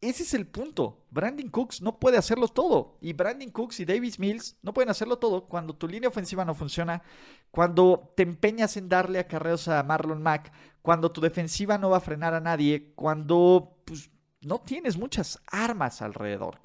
ese 0.00 0.22
es 0.22 0.34
el 0.34 0.46
punto. 0.46 1.04
Brandon 1.10 1.48
Cooks 1.48 1.82
no 1.82 1.98
puede 1.98 2.18
hacerlo 2.18 2.48
todo. 2.48 2.98
Y 3.00 3.12
Brandon 3.12 3.50
Cooks 3.50 3.80
y 3.80 3.84
Davis 3.84 4.18
Mills 4.18 4.56
no 4.62 4.72
pueden 4.72 4.90
hacerlo 4.90 5.18
todo 5.18 5.46
cuando 5.46 5.74
tu 5.74 5.88
línea 5.88 6.08
ofensiva 6.08 6.44
no 6.44 6.54
funciona, 6.54 7.02
cuando 7.50 8.12
te 8.16 8.22
empeñas 8.22 8.76
en 8.76 8.88
darle 8.88 9.18
acarreos 9.18 9.66
a 9.68 9.82
Marlon 9.82 10.22
Mack, 10.22 10.52
cuando 10.82 11.10
tu 11.10 11.20
defensiva 11.20 11.78
no 11.78 11.90
va 11.90 11.96
a 11.96 12.00
frenar 12.00 12.34
a 12.34 12.40
nadie, 12.40 12.92
cuando 12.94 13.76
pues, 13.84 14.10
no 14.42 14.60
tienes 14.60 14.96
muchas 14.96 15.40
armas 15.46 16.00
alrededor. 16.00 16.58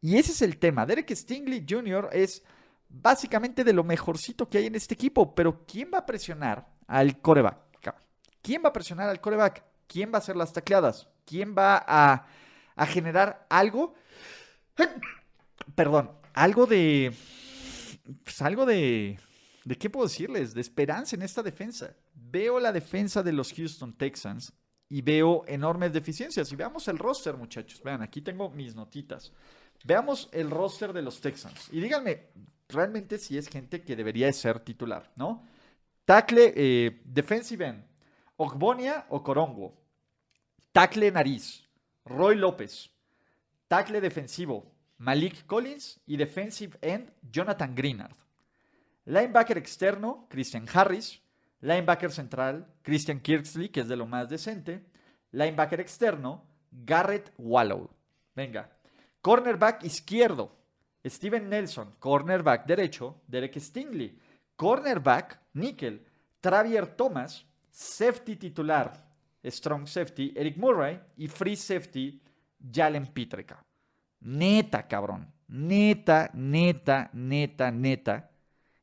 Y 0.00 0.16
ese 0.16 0.32
es 0.32 0.42
el 0.42 0.58
tema. 0.58 0.84
Derek 0.84 1.10
Stingley 1.14 1.64
Jr. 1.68 2.10
es 2.12 2.42
básicamente 2.88 3.64
de 3.64 3.72
lo 3.72 3.84
mejorcito 3.84 4.48
que 4.48 4.58
hay 4.58 4.66
en 4.66 4.74
este 4.74 4.94
equipo. 4.94 5.34
Pero 5.34 5.64
¿quién 5.66 5.90
va 5.92 5.98
a 5.98 6.06
presionar 6.06 6.68
al 6.86 7.20
coreback? 7.20 7.68
¿Quién 8.42 8.62
va 8.64 8.68
a 8.68 8.72
presionar 8.72 9.08
al 9.08 9.20
coreback? 9.20 9.64
¿Quién 9.86 10.12
va 10.12 10.16
a 10.16 10.18
hacer 10.18 10.36
las 10.36 10.52
tacleadas? 10.52 11.08
¿Quién 11.24 11.54
va 11.56 11.84
a 11.86 12.26
a 12.78 12.86
generar 12.86 13.44
algo, 13.50 13.94
perdón, 15.74 16.12
algo 16.32 16.64
de, 16.66 17.12
pues 18.22 18.40
algo 18.40 18.64
de, 18.64 19.18
¿de 19.64 19.76
qué 19.76 19.90
puedo 19.90 20.06
decirles? 20.06 20.54
De 20.54 20.60
esperanza 20.60 21.16
en 21.16 21.22
esta 21.22 21.42
defensa. 21.42 21.94
Veo 22.14 22.60
la 22.60 22.70
defensa 22.70 23.22
de 23.22 23.32
los 23.32 23.52
Houston 23.52 23.92
Texans 23.94 24.52
y 24.88 25.02
veo 25.02 25.44
enormes 25.48 25.92
deficiencias. 25.92 26.52
Y 26.52 26.56
veamos 26.56 26.86
el 26.86 26.98
roster, 26.98 27.36
muchachos. 27.36 27.82
Vean, 27.82 28.00
aquí 28.00 28.22
tengo 28.22 28.48
mis 28.48 28.76
notitas. 28.76 29.32
Veamos 29.84 30.28
el 30.32 30.48
roster 30.48 30.92
de 30.92 31.02
los 31.02 31.20
Texans. 31.20 31.68
Y 31.72 31.80
díganme 31.80 32.28
realmente 32.68 33.18
si 33.18 33.36
es 33.36 33.48
gente 33.48 33.82
que 33.82 33.96
debería 33.96 34.32
ser 34.32 34.60
titular, 34.60 35.10
¿no? 35.16 35.44
Tackle, 36.04 36.52
eh, 36.54 37.02
defensive 37.04 37.66
end, 37.66 37.84
Ogbonia 38.36 39.06
o 39.08 39.22
Corongo. 39.22 39.74
Tackle 40.72 41.10
nariz, 41.10 41.67
Roy 42.08 42.36
López. 42.36 42.90
Tackle 43.68 44.00
defensivo, 44.00 44.72
Malik 44.98 45.46
Collins. 45.46 46.00
Y 46.06 46.16
defensive 46.16 46.78
end, 46.80 47.12
Jonathan 47.30 47.74
Greenard. 47.74 48.16
Linebacker 49.04 49.58
externo, 49.58 50.26
Christian 50.28 50.66
Harris. 50.72 51.20
Linebacker 51.60 52.12
central, 52.12 52.66
Christian 52.82 53.20
Kirksley, 53.20 53.68
que 53.68 53.80
es 53.80 53.88
de 53.88 53.96
lo 53.96 54.06
más 54.06 54.28
decente. 54.28 54.84
Linebacker 55.32 55.80
externo, 55.80 56.46
Garrett 56.70 57.32
Wallow. 57.36 57.90
Venga. 58.34 58.70
Cornerback 59.20 59.82
izquierdo, 59.82 60.56
Steven 61.04 61.48
Nelson. 61.48 61.94
Cornerback 61.98 62.66
derecho, 62.66 63.20
Derek 63.26 63.58
Stingley. 63.58 64.18
Cornerback, 64.56 65.40
níquel, 65.54 66.06
Travier 66.40 66.86
Thomas. 66.86 67.44
Safety 67.70 68.36
titular, 68.36 69.07
strong 69.44 69.86
safety, 69.86 70.32
Eric 70.36 70.56
Murray, 70.56 71.00
y 71.16 71.28
free 71.28 71.56
safety, 71.56 72.20
Jalen 72.72 73.06
Pitreka. 73.06 73.64
Neta, 74.20 74.86
cabrón. 74.86 75.32
Neta, 75.48 76.30
neta, 76.34 77.10
neta, 77.12 77.70
neta. 77.70 78.30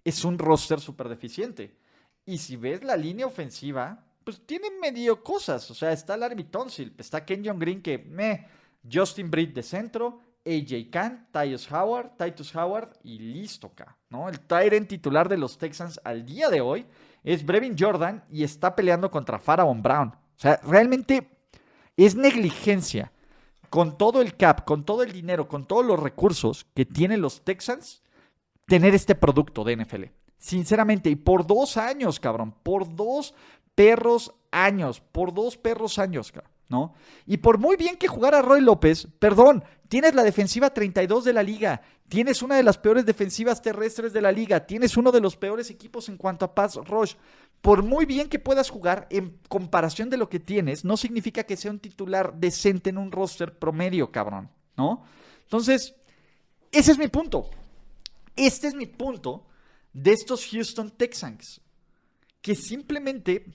Es 0.03 0.23
un 0.23 0.37
roster 0.37 0.79
súper 0.79 1.09
deficiente. 1.09 1.77
Y 2.25 2.37
si 2.37 2.55
ves 2.55 2.83
la 2.83 2.97
línea 2.97 3.25
ofensiva, 3.25 4.03
pues 4.23 4.41
tiene 4.45 4.69
medio 4.81 5.23
cosas. 5.23 5.69
O 5.69 5.75
sea, 5.75 5.91
está 5.91 6.17
Larry 6.17 6.45
Tonsil, 6.45 6.93
está 6.97 7.23
Kenyon 7.23 7.59
Green 7.59 7.81
que 7.81 7.99
me, 7.99 8.47
Justin 8.91 9.29
Britt 9.29 9.53
de 9.53 9.63
centro, 9.63 10.19
AJ 10.45 10.89
Khan, 10.91 11.27
Titus 11.31 11.71
Howard, 11.71 12.11
Titus 12.17 12.55
Howard 12.55 12.97
y 13.03 13.17
listo, 13.19 13.67
acá, 13.67 13.97
¿no? 14.09 14.29
El 14.29 14.39
Tyrant 14.39 14.87
titular 14.87 15.27
de 15.27 15.37
los 15.37 15.57
Texans 15.57 15.99
al 16.03 16.25
día 16.25 16.49
de 16.49 16.61
hoy 16.61 16.85
es 17.23 17.43
Brevin 17.45 17.75
Jordan 17.77 18.23
y 18.29 18.43
está 18.43 18.75
peleando 18.75 19.09
contra 19.09 19.39
Pharaoh 19.39 19.73
Brown. 19.73 20.15
O 20.37 20.39
sea, 20.39 20.59
realmente 20.63 21.29
es 21.97 22.15
negligencia 22.15 23.11
con 23.69 23.97
todo 23.97 24.21
el 24.21 24.35
cap, 24.35 24.65
con 24.65 24.85
todo 24.85 25.03
el 25.03 25.11
dinero, 25.11 25.47
con 25.47 25.65
todos 25.65 25.85
los 25.85 25.99
recursos 25.99 26.65
que 26.73 26.85
tienen 26.85 27.21
los 27.21 27.43
Texans, 27.43 28.03
tener 28.65 28.95
este 28.95 29.15
producto 29.15 29.63
de 29.63 29.77
NFL. 29.77 30.03
Sinceramente, 30.37 31.09
y 31.09 31.15
por 31.15 31.47
dos 31.47 31.77
años, 31.77 32.19
cabrón, 32.19 32.53
por 32.63 32.95
dos 32.95 33.33
perros 33.73 34.33
años, 34.51 35.01
por 35.11 35.33
dos 35.33 35.57
perros 35.57 35.99
años, 35.99 36.31
cabrón. 36.31 36.55
¿no? 36.69 36.93
Y 37.25 37.37
por 37.37 37.57
muy 37.59 37.75
bien 37.75 37.97
que 37.97 38.07
jugara 38.07 38.41
Roy 38.41 38.61
López, 38.61 39.07
perdón, 39.19 39.63
tienes 39.87 40.15
la 40.15 40.23
defensiva 40.23 40.73
32 40.73 41.23
de 41.23 41.33
la 41.33 41.43
liga, 41.43 41.81
tienes 42.07 42.41
una 42.41 42.55
de 42.55 42.63
las 42.63 42.77
peores 42.77 43.05
defensivas 43.05 43.61
terrestres 43.61 44.13
de 44.13 44.21
la 44.21 44.31
liga, 44.31 44.65
tienes 44.65 44.97
uno 44.97 45.11
de 45.11 45.21
los 45.21 45.35
peores 45.35 45.69
equipos 45.69 46.09
en 46.09 46.17
cuanto 46.17 46.45
a 46.45 46.55
pass 46.55 46.75
rush. 46.75 47.15
Por 47.61 47.83
muy 47.83 48.05
bien 48.05 48.29
que 48.29 48.39
puedas 48.39 48.69
jugar 48.69 49.07
en 49.09 49.39
comparación 49.49 50.09
de 50.09 50.17
lo 50.17 50.29
que 50.29 50.39
tienes, 50.39 50.85
no 50.85 50.97
significa 50.97 51.43
que 51.43 51.57
sea 51.57 51.71
un 51.71 51.79
titular 51.79 52.33
decente 52.35 52.89
en 52.89 52.97
un 52.97 53.11
roster 53.11 53.57
promedio, 53.57 54.11
cabrón, 54.11 54.49
¿no? 54.77 55.03
Entonces, 55.43 55.95
ese 56.71 56.91
es 56.91 56.97
mi 56.97 57.07
punto. 57.07 57.49
Este 58.35 58.67
es 58.67 58.75
mi 58.75 58.85
punto 58.85 59.47
de 59.93 60.11
estos 60.11 60.45
Houston 60.47 60.91
Texans, 60.91 61.61
que 62.41 62.53
simplemente 62.53 63.45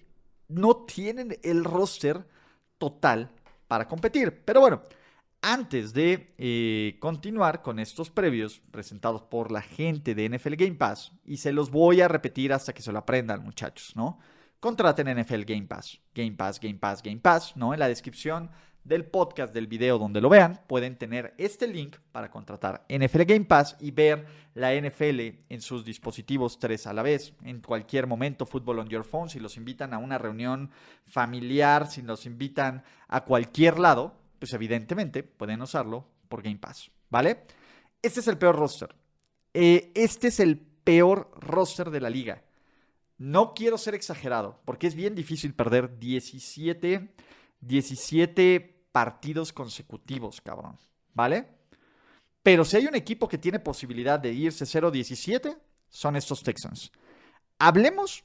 no 0.49 0.84
tienen 0.84 1.38
el 1.42 1.64
roster 1.64 2.26
total 2.78 3.30
para 3.68 3.87
competir. 3.87 4.42
Pero 4.44 4.60
bueno, 4.60 4.82
antes 5.42 5.92
de 5.92 6.35
eh, 6.38 6.97
continuar 7.00 7.62
con 7.62 7.78
estos 7.78 8.11
previos 8.11 8.61
presentados 8.70 9.23
por 9.23 9.50
la 9.50 9.62
gente 9.62 10.14
de 10.14 10.28
NFL 10.28 10.54
Game 10.54 10.75
Pass, 10.75 11.12
y 11.25 11.38
se 11.38 11.52
los 11.52 11.70
voy 11.70 12.00
a 12.00 12.09
repetir 12.09 12.52
hasta 12.52 12.73
que 12.73 12.82
se 12.82 12.92
lo 12.92 12.99
aprendan, 12.99 13.42
muchachos, 13.42 13.94
¿no? 13.97 14.18
Contraten 14.61 15.09
NFL 15.18 15.42
Game 15.47 15.66
Pass, 15.66 15.99
Game 16.14 16.32
Pass, 16.32 16.61
Game 16.61 16.78
Pass, 16.78 17.02
Game 17.02 17.20
Pass, 17.20 17.56
¿no? 17.56 17.73
En 17.73 17.80
la 17.80 17.88
descripción 17.88 18.50
del 18.85 19.04
podcast, 19.04 19.52
del 19.54 19.66
video 19.66 19.99
donde 19.99 20.20
lo 20.20 20.28
vean, 20.28 20.61
pueden 20.66 20.97
tener 20.97 21.35
este 21.38 21.66
link 21.66 21.97
para 22.12 22.30
contratar 22.30 22.85
NFL 22.88 23.23
Game 23.23 23.44
Pass 23.44 23.76
y 23.78 23.90
ver 23.90 24.26
la 24.54 24.75
NFL 24.75 25.20
en 25.49 25.61
sus 25.61 25.85
dispositivos 25.85 26.59
tres 26.59 26.87
a 26.87 26.92
la 26.92 27.02
vez, 27.02 27.35
en 27.42 27.61
cualquier 27.61 28.06
momento, 28.06 28.47
Football 28.47 28.80
on 28.80 28.88
Your 28.88 29.04
Phone, 29.04 29.28
si 29.28 29.38
los 29.38 29.56
invitan 29.56 29.94
a 29.94 29.99
una 29.99 30.18
reunión 30.18 30.70
familiar, 31.06 31.87
si 31.87 32.02
los 32.02 32.26
invitan 32.26 32.82
a 33.09 33.25
cualquier 33.25 33.78
lado, 33.78 34.14
pues 34.40 34.52
evidentemente 34.54 35.23
pueden 35.23 35.62
usarlo 35.62 36.09
por 36.28 36.42
Game 36.42 36.59
Pass, 36.59 36.90
¿vale? 37.11 37.44
Este 38.02 38.20
es 38.20 38.26
el 38.26 38.38
peor 38.38 38.56
roster. 38.56 38.97
Eh, 39.52 39.92
este 39.94 40.28
es 40.28 40.40
el 40.40 40.59
peor 40.59 41.30
roster 41.37 41.90
de 41.90 42.00
la 42.00 42.11
liga. 42.11 42.42
No 43.18 43.52
quiero 43.52 43.76
ser 43.76 43.94
exagerado, 43.94 44.61
porque 44.64 44.87
es 44.87 44.94
bien 44.94 45.14
difícil 45.14 45.54
perder 45.54 45.99
17, 45.99 47.14
17 47.61 48.87
partidos 48.90 49.52
consecutivos, 49.52 50.40
cabrón. 50.40 50.78
¿Vale? 51.12 51.47
Pero 52.42 52.64
si 52.64 52.78
hay 52.78 52.87
un 52.87 52.94
equipo 52.94 53.28
que 53.28 53.37
tiene 53.37 53.59
posibilidad 53.59 54.18
de 54.18 54.32
irse 54.32 54.64
0-17, 54.64 55.59
son 55.90 56.16
estos 56.16 56.42
Texans. 56.42 56.90
Hablemos, 57.59 58.25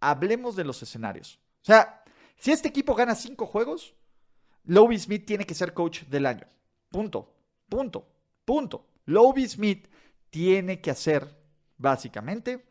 hablemos 0.00 0.56
de 0.56 0.64
los 0.64 0.82
escenarios. 0.82 1.38
O 1.62 1.66
sea, 1.66 2.02
si 2.38 2.52
este 2.52 2.68
equipo 2.68 2.94
gana 2.94 3.14
5 3.14 3.44
juegos, 3.44 3.94
Lobby 4.64 4.98
Smith 4.98 5.26
tiene 5.26 5.44
que 5.44 5.54
ser 5.54 5.74
coach 5.74 6.02
del 6.04 6.26
año. 6.26 6.46
Punto, 6.90 7.34
punto, 7.68 8.06
punto. 8.44 8.86
Lobby 9.06 9.48
Smith 9.48 9.88
tiene 10.30 10.80
que 10.80 10.90
hacer, 10.90 11.26
básicamente, 11.76 12.64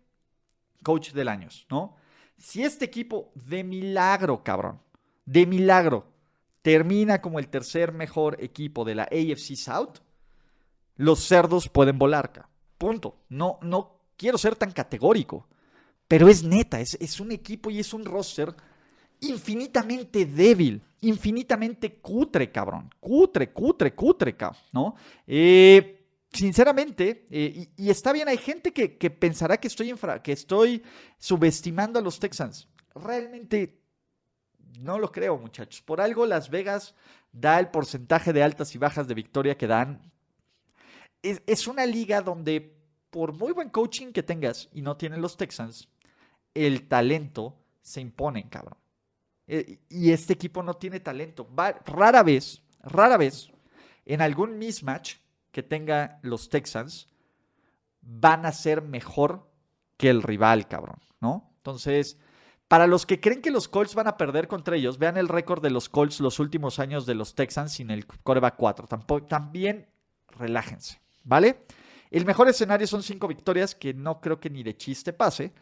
coach 0.84 1.12
del 1.12 1.28
año, 1.28 1.50
¿no? 1.70 1.96
Si 2.38 2.64
este 2.64 2.86
equipo 2.86 3.32
de 3.36 3.64
milagro, 3.64 4.44
cabrón, 4.44 4.82
de 5.26 5.46
milagro, 5.46 6.08
termina 6.62 7.22
como 7.22 7.40
el 7.40 7.50
tercer 7.50 7.92
mejor 7.92 8.42
equipo 8.42 8.86
de 8.86 8.96
la 8.96 9.04
AFC 9.04 9.56
South, 9.56 10.00
los 10.96 11.20
cerdos 11.20 11.70
pueden 11.70 11.98
volar. 11.98 12.50
Punto. 12.78 13.24
No, 13.30 13.60
no 13.62 14.00
quiero 14.16 14.38
ser 14.38 14.56
tan 14.56 14.72
categórico, 14.72 15.48
pero 16.08 16.28
es 16.28 16.44
neta, 16.44 16.80
es, 16.80 16.98
es 17.00 17.20
un 17.20 17.32
equipo 17.32 17.70
y 17.70 17.80
es 17.80 17.94
un 17.94 18.06
roster 18.06 18.56
infinitamente 19.22 20.26
débil, 20.26 20.82
infinitamente 21.02 22.00
cutre, 22.00 22.52
cabrón. 22.52 22.90
Cutre, 23.00 23.52
cutre, 23.52 23.94
cutre, 23.94 24.36
cabrón, 24.36 24.62
¿no? 24.72 24.96
Eh, 25.28 26.06
sinceramente, 26.32 27.28
eh, 27.30 27.70
y, 27.76 27.90
está 27.90 28.14
bien, 28.14 28.28
hay 28.28 28.38
gente 28.38 28.72
que, 28.72 29.10
pensará 29.10 29.58
que 29.58 29.68
estoy, 29.68 29.94
que 30.24 30.32
estoy 30.32 30.84
subestimando 31.18 32.00
a 32.00 32.02
los 32.02 32.20
Texans. 32.20 32.68
Realmente 32.96 33.82
no 34.80 35.00
lo 35.00 35.12
creo, 35.12 35.38
muchachos. 35.38 35.82
Por 35.82 36.02
algo 36.02 36.26
Las 36.26 36.50
Vegas 36.50 36.96
da 37.32 37.60
el 37.60 37.70
porcentaje 37.70 38.34
de 38.34 38.44
altas 38.44 38.74
y 38.76 38.78
bajas 38.78 39.08
de 39.08 39.14
victoria 39.14 39.58
que 39.58 39.68
dan. 39.68 40.12
Es, 41.22 41.42
es 41.48 41.68
una 41.68 41.86
liga 41.86 42.22
donde, 42.22 42.78
por 43.10 43.34
muy 43.34 43.52
buen 43.52 43.70
coaching 43.70 44.12
que 44.12 44.24
tengas 44.24 44.70
y 44.72 44.82
no 44.82 44.96
tienen 44.96 45.22
los 45.22 45.36
Texans, 45.36 45.90
el 46.54 46.88
talento 46.88 47.58
se 47.82 48.02
impone, 48.02 48.48
cabrón. 48.50 48.78
Eh, 49.52 49.80
y 49.90 50.12
este 50.12 50.34
equipo 50.34 50.62
no 50.62 50.76
tiene 50.76 51.00
talento. 51.00 51.50
rara 51.86 52.22
vez, 52.22 52.62
rara 52.84 53.18
vez, 53.18 53.50
en 54.06 54.22
algún 54.22 54.60
mismatch 54.60 55.16
que 55.52 55.64
tenga 55.64 56.20
los 56.22 56.50
Texans, 56.50 57.10
van 58.02 58.46
a 58.46 58.52
ser 58.52 58.84
mejor 58.84 59.50
que 59.98 60.12
el 60.12 60.22
rival, 60.22 60.68
cabrón, 60.68 61.02
¿no? 61.20 61.52
Entonces, 61.58 62.20
para 62.68 62.86
los 62.86 63.08
que 63.08 63.20
creen 63.20 63.42
que 63.42 63.50
los 63.50 63.68
Colts 63.68 63.96
van 63.96 64.08
a 64.08 64.18
perder 64.18 64.48
contra 64.48 64.76
ellos, 64.76 65.00
vean 65.00 65.18
el 65.18 65.28
récord 65.28 65.64
de 65.64 65.72
los 65.72 65.90
Colts 65.90 66.20
los 66.20 66.40
últimos 66.40 66.78
años 66.78 67.08
de 67.08 67.16
los 67.16 67.34
Texans 67.34 67.74
sin 67.74 67.90
el 67.90 68.06
coreback 68.06 68.56
4. 68.56 68.88
también 69.28 69.90
relájense, 70.28 71.02
¿vale? 71.24 71.66
El 72.12 72.26
mejor 72.26 72.48
escenario 72.50 72.86
son 72.86 73.02
cinco 73.02 73.28
victorias, 73.28 73.74
que 73.74 73.96
no 73.96 74.22
creo 74.22 74.40
que 74.40 74.52
ni 74.52 74.62
de 74.62 74.78
chiste 74.78 75.12
pase. 75.12 75.54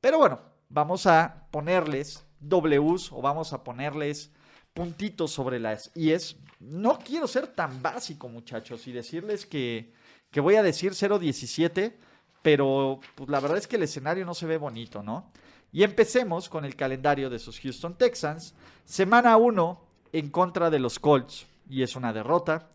Pero 0.00 0.16
bueno, 0.18 0.40
vamos 0.70 1.06
a 1.06 1.46
ponerles 1.50 2.25
Ws 2.40 3.12
o 3.12 3.22
vamos 3.22 3.52
a 3.52 3.64
ponerles 3.64 4.30
puntitos 4.74 5.32
sobre 5.32 5.58
las 5.58 5.90
IES. 5.94 6.36
No 6.60 6.98
quiero 6.98 7.26
ser 7.26 7.48
tan 7.48 7.82
básico, 7.82 8.28
muchachos, 8.28 8.86
y 8.86 8.92
decirles 8.92 9.46
que, 9.46 9.92
que 10.30 10.40
voy 10.40 10.56
a 10.56 10.62
decir 10.62 10.92
0.17, 10.92 11.94
pero 12.42 13.00
pues, 13.14 13.28
la 13.30 13.40
verdad 13.40 13.58
es 13.58 13.66
que 13.66 13.76
el 13.76 13.82
escenario 13.82 14.24
no 14.24 14.34
se 14.34 14.46
ve 14.46 14.58
bonito, 14.58 15.02
¿no? 15.02 15.32
Y 15.72 15.82
empecemos 15.82 16.48
con 16.48 16.64
el 16.64 16.76
calendario 16.76 17.28
de 17.28 17.38
sus 17.38 17.58
Houston 17.60 17.96
Texans. 17.96 18.54
Semana 18.84 19.36
1 19.36 19.84
en 20.12 20.30
contra 20.30 20.70
de 20.70 20.78
los 20.78 20.98
Colts, 20.98 21.46
y 21.68 21.82
es 21.82 21.96
una 21.96 22.12
derrota. 22.12 22.70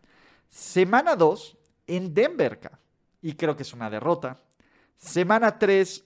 Semana 0.49 1.15
2 1.15 1.57
en 1.87 2.13
Denver, 2.13 2.59
y 3.21 3.33
creo 3.33 3.55
que 3.55 3.63
es 3.63 3.73
una 3.73 3.89
derrota. 3.89 4.37
Semana 4.97 5.57
3 5.57 6.03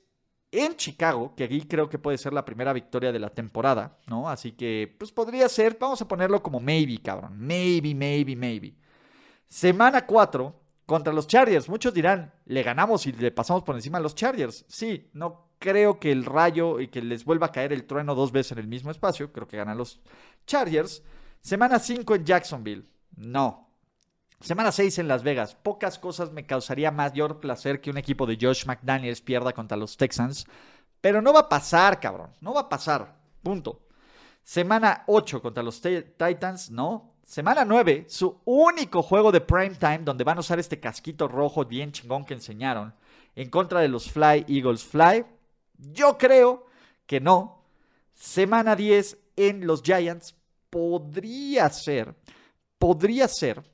en 0.60 0.76
Chicago, 0.76 1.34
que 1.36 1.46
aquí 1.46 1.62
creo 1.62 1.90
que 1.90 2.00
puede 2.00 2.18
ser 2.18 2.34
la 2.34 2.46
primera 2.46 2.74
victoria 2.74 3.12
de 3.12 3.20
la 3.20 3.30
temporada, 3.30 3.98
¿no? 4.08 4.30
Así 4.30 4.54
que, 4.54 4.96
pues 4.98 5.12
podría 5.12 5.50
ser, 5.50 5.78
vamos 5.80 6.02
a 6.02 6.08
ponerlo 6.08 6.42
como 6.42 6.60
maybe, 6.60 6.98
cabrón. 7.02 7.38
Maybe, 7.38 7.94
maybe, 7.94 8.36
maybe. 8.36 8.76
Semana 9.48 10.06
4 10.06 10.62
contra 10.86 11.14
los 11.14 11.28
Chargers. 11.28 11.70
Muchos 11.70 11.94
dirán, 11.94 12.34
le 12.46 12.64
ganamos 12.64 13.06
y 13.08 13.12
le 13.12 13.32
pasamos 13.32 13.64
por 13.64 13.76
encima 13.76 13.98
a 13.98 14.02
los 14.02 14.16
Chargers. 14.16 14.66
Sí, 14.68 15.10
no 15.14 15.50
creo 15.60 16.00
que 16.00 16.12
el 16.12 16.26
rayo 16.26 16.80
y 16.80 16.90
que 16.90 17.02
les 17.02 17.26
vuelva 17.26 17.48
a 17.48 17.52
caer 17.52 17.74
el 17.74 17.86
trueno 17.86 18.16
dos 18.16 18.32
veces 18.32 18.54
en 18.54 18.60
el 18.60 18.68
mismo 18.68 18.92
espacio. 18.92 19.32
Creo 19.32 19.48
que 19.48 19.58
ganan 19.58 19.78
los 19.78 20.00
Chargers. 20.46 21.04
Semana 21.42 21.80
5 21.80 22.16
en 22.16 22.26
Jacksonville. 22.26 22.86
No, 23.16 23.65
Semana 24.46 24.72
6 24.72 25.00
en 25.00 25.08
Las 25.08 25.24
Vegas. 25.24 25.56
Pocas 25.56 25.98
cosas 25.98 26.32
me 26.32 26.46
causaría 26.46 26.92
mayor 26.92 27.40
placer 27.40 27.82
que 27.82 27.90
un 27.90 27.98
equipo 27.98 28.28
de 28.28 28.38
Josh 28.40 28.68
McDaniels 28.68 29.20
pierda 29.20 29.54
contra 29.54 29.76
los 29.76 29.98
Texans. 29.98 30.46
Pero 31.02 31.20
no 31.20 31.34
va 31.34 31.40
a 31.40 31.50
pasar, 31.50 32.00
cabrón. 32.00 32.30
No 32.42 32.54
va 32.54 32.62
a 32.62 32.70
pasar. 32.70 33.16
Punto. 33.42 33.88
Semana 34.44 35.04
8 35.08 35.42
contra 35.42 35.64
los 35.64 35.82
Titans, 35.82 36.70
no. 36.70 37.16
Semana 37.24 37.66
9, 37.66 38.06
su 38.08 38.40
único 38.46 39.02
juego 39.02 39.32
de 39.32 39.42
prime 39.42 39.78
time 39.80 40.02
donde 40.04 40.24
van 40.24 40.38
a 40.38 40.42
usar 40.42 40.60
este 40.60 40.80
casquito 40.80 41.28
rojo 41.28 41.66
bien 41.66 41.92
chingón 41.92 42.24
que 42.24 42.36
enseñaron 42.36 42.94
en 43.36 43.50
contra 43.50 43.80
de 43.80 43.88
los 43.88 44.12
Fly 44.12 44.46
Eagles 44.48 44.84
Fly. 44.84 45.26
Yo 45.76 46.20
creo 46.20 46.68
que 47.08 47.20
no. 47.20 47.64
Semana 48.14 48.76
10 48.76 49.18
en 49.38 49.66
los 49.66 49.82
Giants 49.82 50.36
podría 50.70 51.68
ser, 51.72 52.14
podría 52.78 53.28
ser 53.28 53.74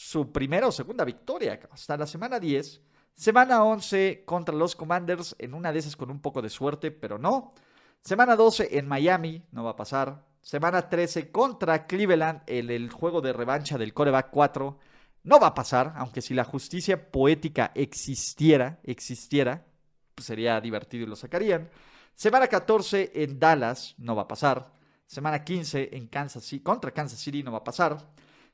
su 0.00 0.30
primera 0.30 0.68
o 0.68 0.72
segunda 0.72 1.04
victoria 1.04 1.58
hasta 1.70 1.96
la 1.96 2.06
semana 2.06 2.38
10. 2.38 2.80
Semana 3.14 3.64
11 3.64 4.22
contra 4.24 4.54
los 4.54 4.76
Commanders, 4.76 5.34
en 5.40 5.54
una 5.54 5.72
de 5.72 5.80
esas 5.80 5.96
con 5.96 6.08
un 6.10 6.20
poco 6.20 6.40
de 6.40 6.48
suerte, 6.48 6.92
pero 6.92 7.18
no. 7.18 7.52
Semana 8.00 8.36
12 8.36 8.78
en 8.78 8.86
Miami, 8.86 9.42
no 9.50 9.64
va 9.64 9.70
a 9.70 9.76
pasar. 9.76 10.24
Semana 10.40 10.88
13 10.88 11.32
contra 11.32 11.86
Cleveland, 11.86 12.42
en 12.46 12.70
el 12.70 12.90
juego 12.90 13.20
de 13.20 13.32
revancha 13.32 13.76
del 13.76 13.92
coreback 13.92 14.30
4. 14.30 14.78
No 15.24 15.40
va 15.40 15.48
a 15.48 15.54
pasar, 15.54 15.94
aunque 15.96 16.22
si 16.22 16.32
la 16.32 16.44
justicia 16.44 17.10
poética 17.10 17.72
existiera, 17.74 18.78
existiera, 18.84 19.66
pues 20.14 20.26
sería 20.26 20.60
divertido 20.60 21.04
y 21.04 21.08
lo 21.08 21.16
sacarían. 21.16 21.68
Semana 22.14 22.46
14 22.46 23.10
en 23.14 23.38
Dallas, 23.38 23.96
no 23.98 24.14
va 24.14 24.22
a 24.22 24.28
pasar. 24.28 24.72
Semana 25.06 25.42
15 25.42 25.96
en 25.96 26.06
Kansas 26.06 26.44
City, 26.44 26.62
contra 26.62 26.92
Kansas 26.92 27.18
City, 27.18 27.42
no 27.42 27.50
va 27.50 27.58
a 27.58 27.64
pasar. 27.64 27.98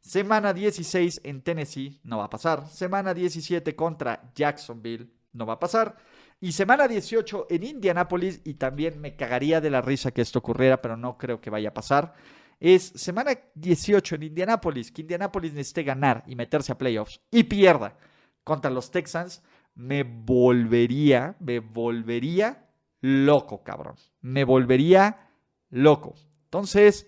Semana 0.05 0.53
16 0.53 1.23
en 1.25 1.40
Tennessee, 1.40 1.99
no 2.05 2.19
va 2.19 2.25
a 2.25 2.31
pasar. 2.31 2.69
Semana 2.69 3.14
17 3.14 3.75
contra 3.75 4.31
Jacksonville, 4.35 5.09
no 5.33 5.47
va 5.47 5.55
a 5.55 5.59
pasar. 5.59 5.97
Y 6.43 6.53
semana 6.53 6.87
18 6.87 7.47
en 7.49 7.62
Indianapolis, 7.62 8.43
y 8.45 8.55
también 8.55 9.01
me 9.01 9.17
cagaría 9.17 9.62
de 9.62 9.71
la 9.71 9.81
risa 9.81 10.11
que 10.11 10.21
esto 10.21 10.40
ocurriera, 10.40 10.83
pero 10.83 10.99
no 10.99 11.17
creo 11.17 11.40
que 11.40 11.49
vaya 11.49 11.71
a 11.71 11.75
pasar. 11.75 12.12
Es 12.61 12.93
semana 12.97 13.31
18 13.55 14.17
en 14.17 14.25
Indianapolis, 14.25 14.93
que 14.93 15.01
Indianapolis 15.01 15.55
necesite 15.55 15.85
ganar 15.85 16.23
y 16.27 16.37
meterse 16.37 16.73
a 16.73 16.79
playoffs 16.79 17.23
y 17.31 17.45
pierda 17.45 17.97
contra 18.45 18.71
los 18.71 18.90
Texans, 18.90 19.43
me 19.75 20.03
volvería, 20.03 21.35
me 21.40 21.61
volvería 21.61 22.69
loco, 23.01 23.64
cabrón. 23.64 23.97
Me 24.21 24.45
volvería 24.45 25.31
loco. 25.71 26.14
Entonces, 26.45 27.07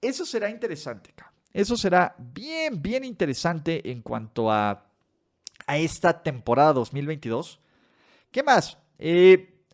eso 0.00 0.24
será 0.24 0.48
interesante, 0.48 1.12
cabrón. 1.14 1.29
Eso 1.52 1.76
será 1.76 2.14
bien, 2.18 2.80
bien 2.80 3.04
interesante 3.04 3.90
en 3.90 4.02
cuanto 4.02 4.50
a, 4.50 4.86
a 5.66 5.78
esta 5.78 6.22
temporada 6.22 6.72
2022. 6.72 7.60
¿Qué 8.30 8.42
más? 8.42 8.78
Eh, 8.98 9.64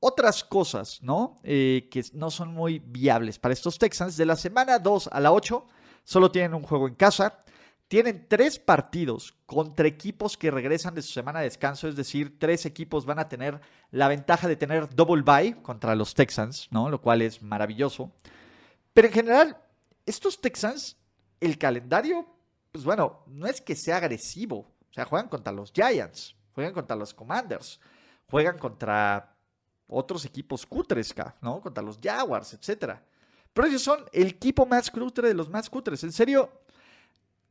otras 0.00 0.42
cosas, 0.42 1.00
¿no? 1.02 1.36
Eh, 1.44 1.88
que 1.90 2.02
no 2.14 2.30
son 2.30 2.52
muy 2.52 2.80
viables 2.80 3.38
para 3.38 3.52
estos 3.52 3.78
Texans. 3.78 4.16
De 4.16 4.26
la 4.26 4.34
semana 4.34 4.80
2 4.80 5.10
a 5.12 5.20
la 5.20 5.30
8, 5.30 5.64
solo 6.02 6.32
tienen 6.32 6.54
un 6.54 6.64
juego 6.64 6.88
en 6.88 6.96
casa. 6.96 7.44
Tienen 7.86 8.26
tres 8.26 8.58
partidos 8.58 9.34
contra 9.46 9.86
equipos 9.86 10.36
que 10.36 10.50
regresan 10.50 10.94
de 10.94 11.02
su 11.02 11.12
semana 11.12 11.40
de 11.40 11.44
descanso, 11.44 11.86
es 11.86 11.94
decir, 11.94 12.38
tres 12.38 12.64
equipos 12.64 13.04
van 13.04 13.18
a 13.18 13.28
tener 13.28 13.60
la 13.90 14.08
ventaja 14.08 14.48
de 14.48 14.56
tener 14.56 14.88
double 14.94 15.22
bye 15.22 15.62
contra 15.62 15.94
los 15.94 16.14
Texans, 16.14 16.68
¿no? 16.70 16.88
Lo 16.88 17.02
cual 17.02 17.20
es 17.22 17.42
maravilloso. 17.42 18.10
Pero 18.94 19.08
en 19.08 19.14
general, 19.14 19.56
estos 20.06 20.40
Texans 20.40 20.96
el 21.42 21.58
calendario, 21.58 22.26
pues 22.70 22.84
bueno, 22.84 23.24
no 23.26 23.46
es 23.46 23.60
que 23.60 23.74
sea 23.74 23.96
agresivo. 23.96 24.58
O 24.90 24.92
sea, 24.94 25.04
juegan 25.04 25.28
contra 25.28 25.52
los 25.52 25.72
Giants, 25.72 26.36
juegan 26.54 26.72
contra 26.72 26.96
los 26.96 27.12
Commanders, 27.12 27.80
juegan 28.30 28.58
contra 28.58 29.36
otros 29.88 30.24
equipos 30.24 30.64
cutres, 30.64 31.14
¿no? 31.40 31.60
Contra 31.60 31.82
los 31.82 31.98
Jaguars, 32.02 32.54
etc. 32.54 32.98
Pero 33.52 33.66
ellos 33.66 33.82
son 33.82 34.04
el 34.12 34.28
equipo 34.28 34.64
más 34.66 34.90
cutre 34.90 35.28
de 35.28 35.34
los 35.34 35.48
más 35.48 35.68
cutres. 35.68 36.04
En 36.04 36.12
serio, 36.12 36.50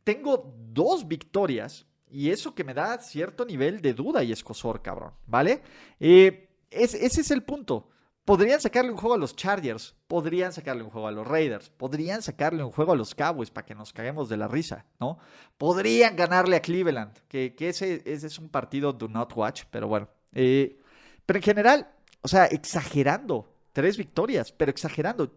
tengo 0.04 0.51
dos 0.73 1.08
victorias 1.08 1.86
Y 2.13 2.30
eso 2.30 2.54
que 2.54 2.65
me 2.65 2.73
da 2.73 2.97
cierto 2.99 3.45
nivel 3.45 3.82
de 3.82 3.93
duda 3.93 4.21
y 4.21 4.34
escosor, 4.34 4.82
cabrón, 4.82 5.13
¿vale? 5.27 5.62
Eh, 5.97 6.49
ese 6.69 7.06
es 7.06 7.32
el 7.32 7.43
punto. 7.43 7.90
Podrían 8.25 8.62
sacarle 8.62 8.91
un 8.91 8.97
juego 8.97 9.15
a 9.15 9.17
los 9.17 9.36
Chargers, 9.36 9.95
podrían 10.07 10.53
sacarle 10.53 10.84
un 10.84 10.91
juego 10.91 11.07
a 11.07 11.12
los 11.12 11.27
Raiders, 11.27 11.71
podrían 11.71 12.21
sacarle 12.21 12.63
un 12.63 12.71
juego 12.71 12.93
a 12.93 12.95
los 12.95 13.15
Cowboys 13.15 13.49
para 13.49 13.65
que 13.65 13.73
nos 13.73 13.93
caguemos 13.93 14.29
de 14.29 14.38
la 14.38 14.47
risa, 14.47 14.86
¿no? 14.99 15.17
Podrían 15.57 16.15
ganarle 16.15 16.55
a 16.55 16.62
Cleveland, 16.62 17.17
que, 17.27 17.55
ese, 17.57 18.03
ese, 18.05 18.27
es 18.27 18.38
un 18.38 18.49
partido 18.49 18.93
do 18.93 19.07
not 19.07 19.36
watch, 19.36 19.63
pero 19.71 19.88
bueno. 19.88 20.07
Eh, 20.34 20.79
pero 21.25 21.38
en 21.38 21.43
general, 21.43 21.91
o 22.21 22.27
sea, 22.27 22.45
exagerando, 22.45 23.55
tres 23.73 23.97
victorias, 23.97 24.51
pero 24.51 24.69
exagerando. 24.69 25.34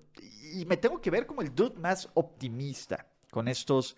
Y 0.53 0.66
me 0.66 0.77
tengo 0.77 1.01
que 1.01 1.11
ver 1.11 1.27
como 1.27 1.40
el 1.40 1.55
dude 1.55 1.79
más 1.79 2.11
optimista 2.14 3.07
con 3.31 3.49
estos, 3.49 3.97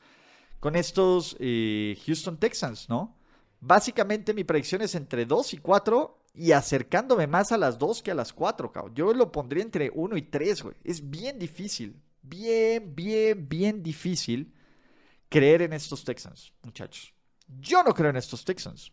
con 0.61 0.77
estos 0.77 1.37
eh, 1.41 1.99
Houston 2.07 2.39
Texans, 2.39 2.89
¿no? 2.89 3.17
Básicamente 3.61 4.33
mi 4.33 4.45
predicción 4.45 4.83
es 4.83 4.95
entre 4.95 5.27
2 5.27 5.55
y 5.55 5.59
4 5.59 6.19
y 6.37 6.53
acercándome 6.53 7.27
más 7.27 7.51
a 7.51 7.57
las 7.57 7.79
2 7.79 8.03
que 8.03 8.11
a 8.11 8.15
las 8.15 8.33
4, 8.33 8.71
cabrón. 8.71 8.95
Yo 8.95 9.13
lo 9.15 9.33
pondría 9.33 9.63
entre 9.63 9.91
1 9.93 10.17
y 10.19 10.23
3, 10.23 10.63
güey. 10.63 10.77
Es 10.85 11.09
bien 11.09 11.39
difícil, 11.39 12.01
bien, 12.23 12.95
bien, 12.95 13.49
bien 13.49 13.83
difícil 13.83 14.53
creer 15.31 15.63
en 15.63 15.73
estos 15.73 16.05
Texans, 16.05 16.53
muchachos. 16.63 17.15
Yo 17.59 17.83
no 17.83 17.95
creo 17.95 18.11
en 18.11 18.17
estos 18.17 18.45
Texans. 18.45 18.93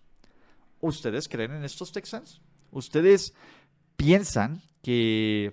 ¿Ustedes 0.80 1.28
creen 1.28 1.52
en 1.52 1.66
estos 1.66 1.92
Texans? 1.92 2.42
¿Ustedes 2.72 3.34
piensan 3.98 4.62
que, 4.82 5.52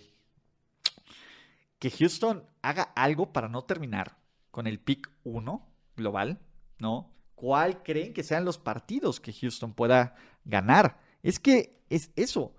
que 1.80 1.90
Houston 1.90 2.44
haga 2.62 2.82
algo 2.94 3.32
para 3.32 3.48
no 3.48 3.64
terminar 3.64 4.16
con 4.52 4.68
el 4.68 4.78
pick 4.78 5.10
1 5.24 5.66
global? 5.96 6.40
¿No? 6.78 7.12
¿Cuál 7.34 7.82
creen 7.82 8.12
que 8.12 8.22
sean 8.22 8.44
los 8.44 8.58
partidos 8.58 9.18
que 9.18 9.32
Houston 9.32 9.74
pueda 9.74 10.14
ganar? 10.44 11.09
Es 11.22 11.38
que 11.38 11.70
es 11.90 12.08
eso. 12.16 12.52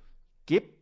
¿Qué 0.46 0.76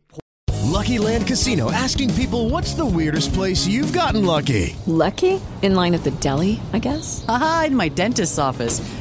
Lucky 0.70 0.98
Land 0.98 1.26
Casino 1.26 1.70
asking 1.70 2.14
people 2.14 2.48
what's 2.50 2.74
the 2.74 2.84
weirdest 2.84 3.32
place 3.32 3.66
you've 3.66 3.92
gotten 3.92 4.24
lucky? 4.24 4.76
Lucky? 4.86 5.40
In 5.62 5.74
line 5.74 5.94
at 5.94 6.04
the 6.04 6.10
deli, 6.20 6.60
I 6.72 6.78
guess. 6.78 7.24
Aha, 7.28 7.64
in 7.68 7.76
my 7.76 7.88
dentist's 7.88 8.38
office. 8.38 8.80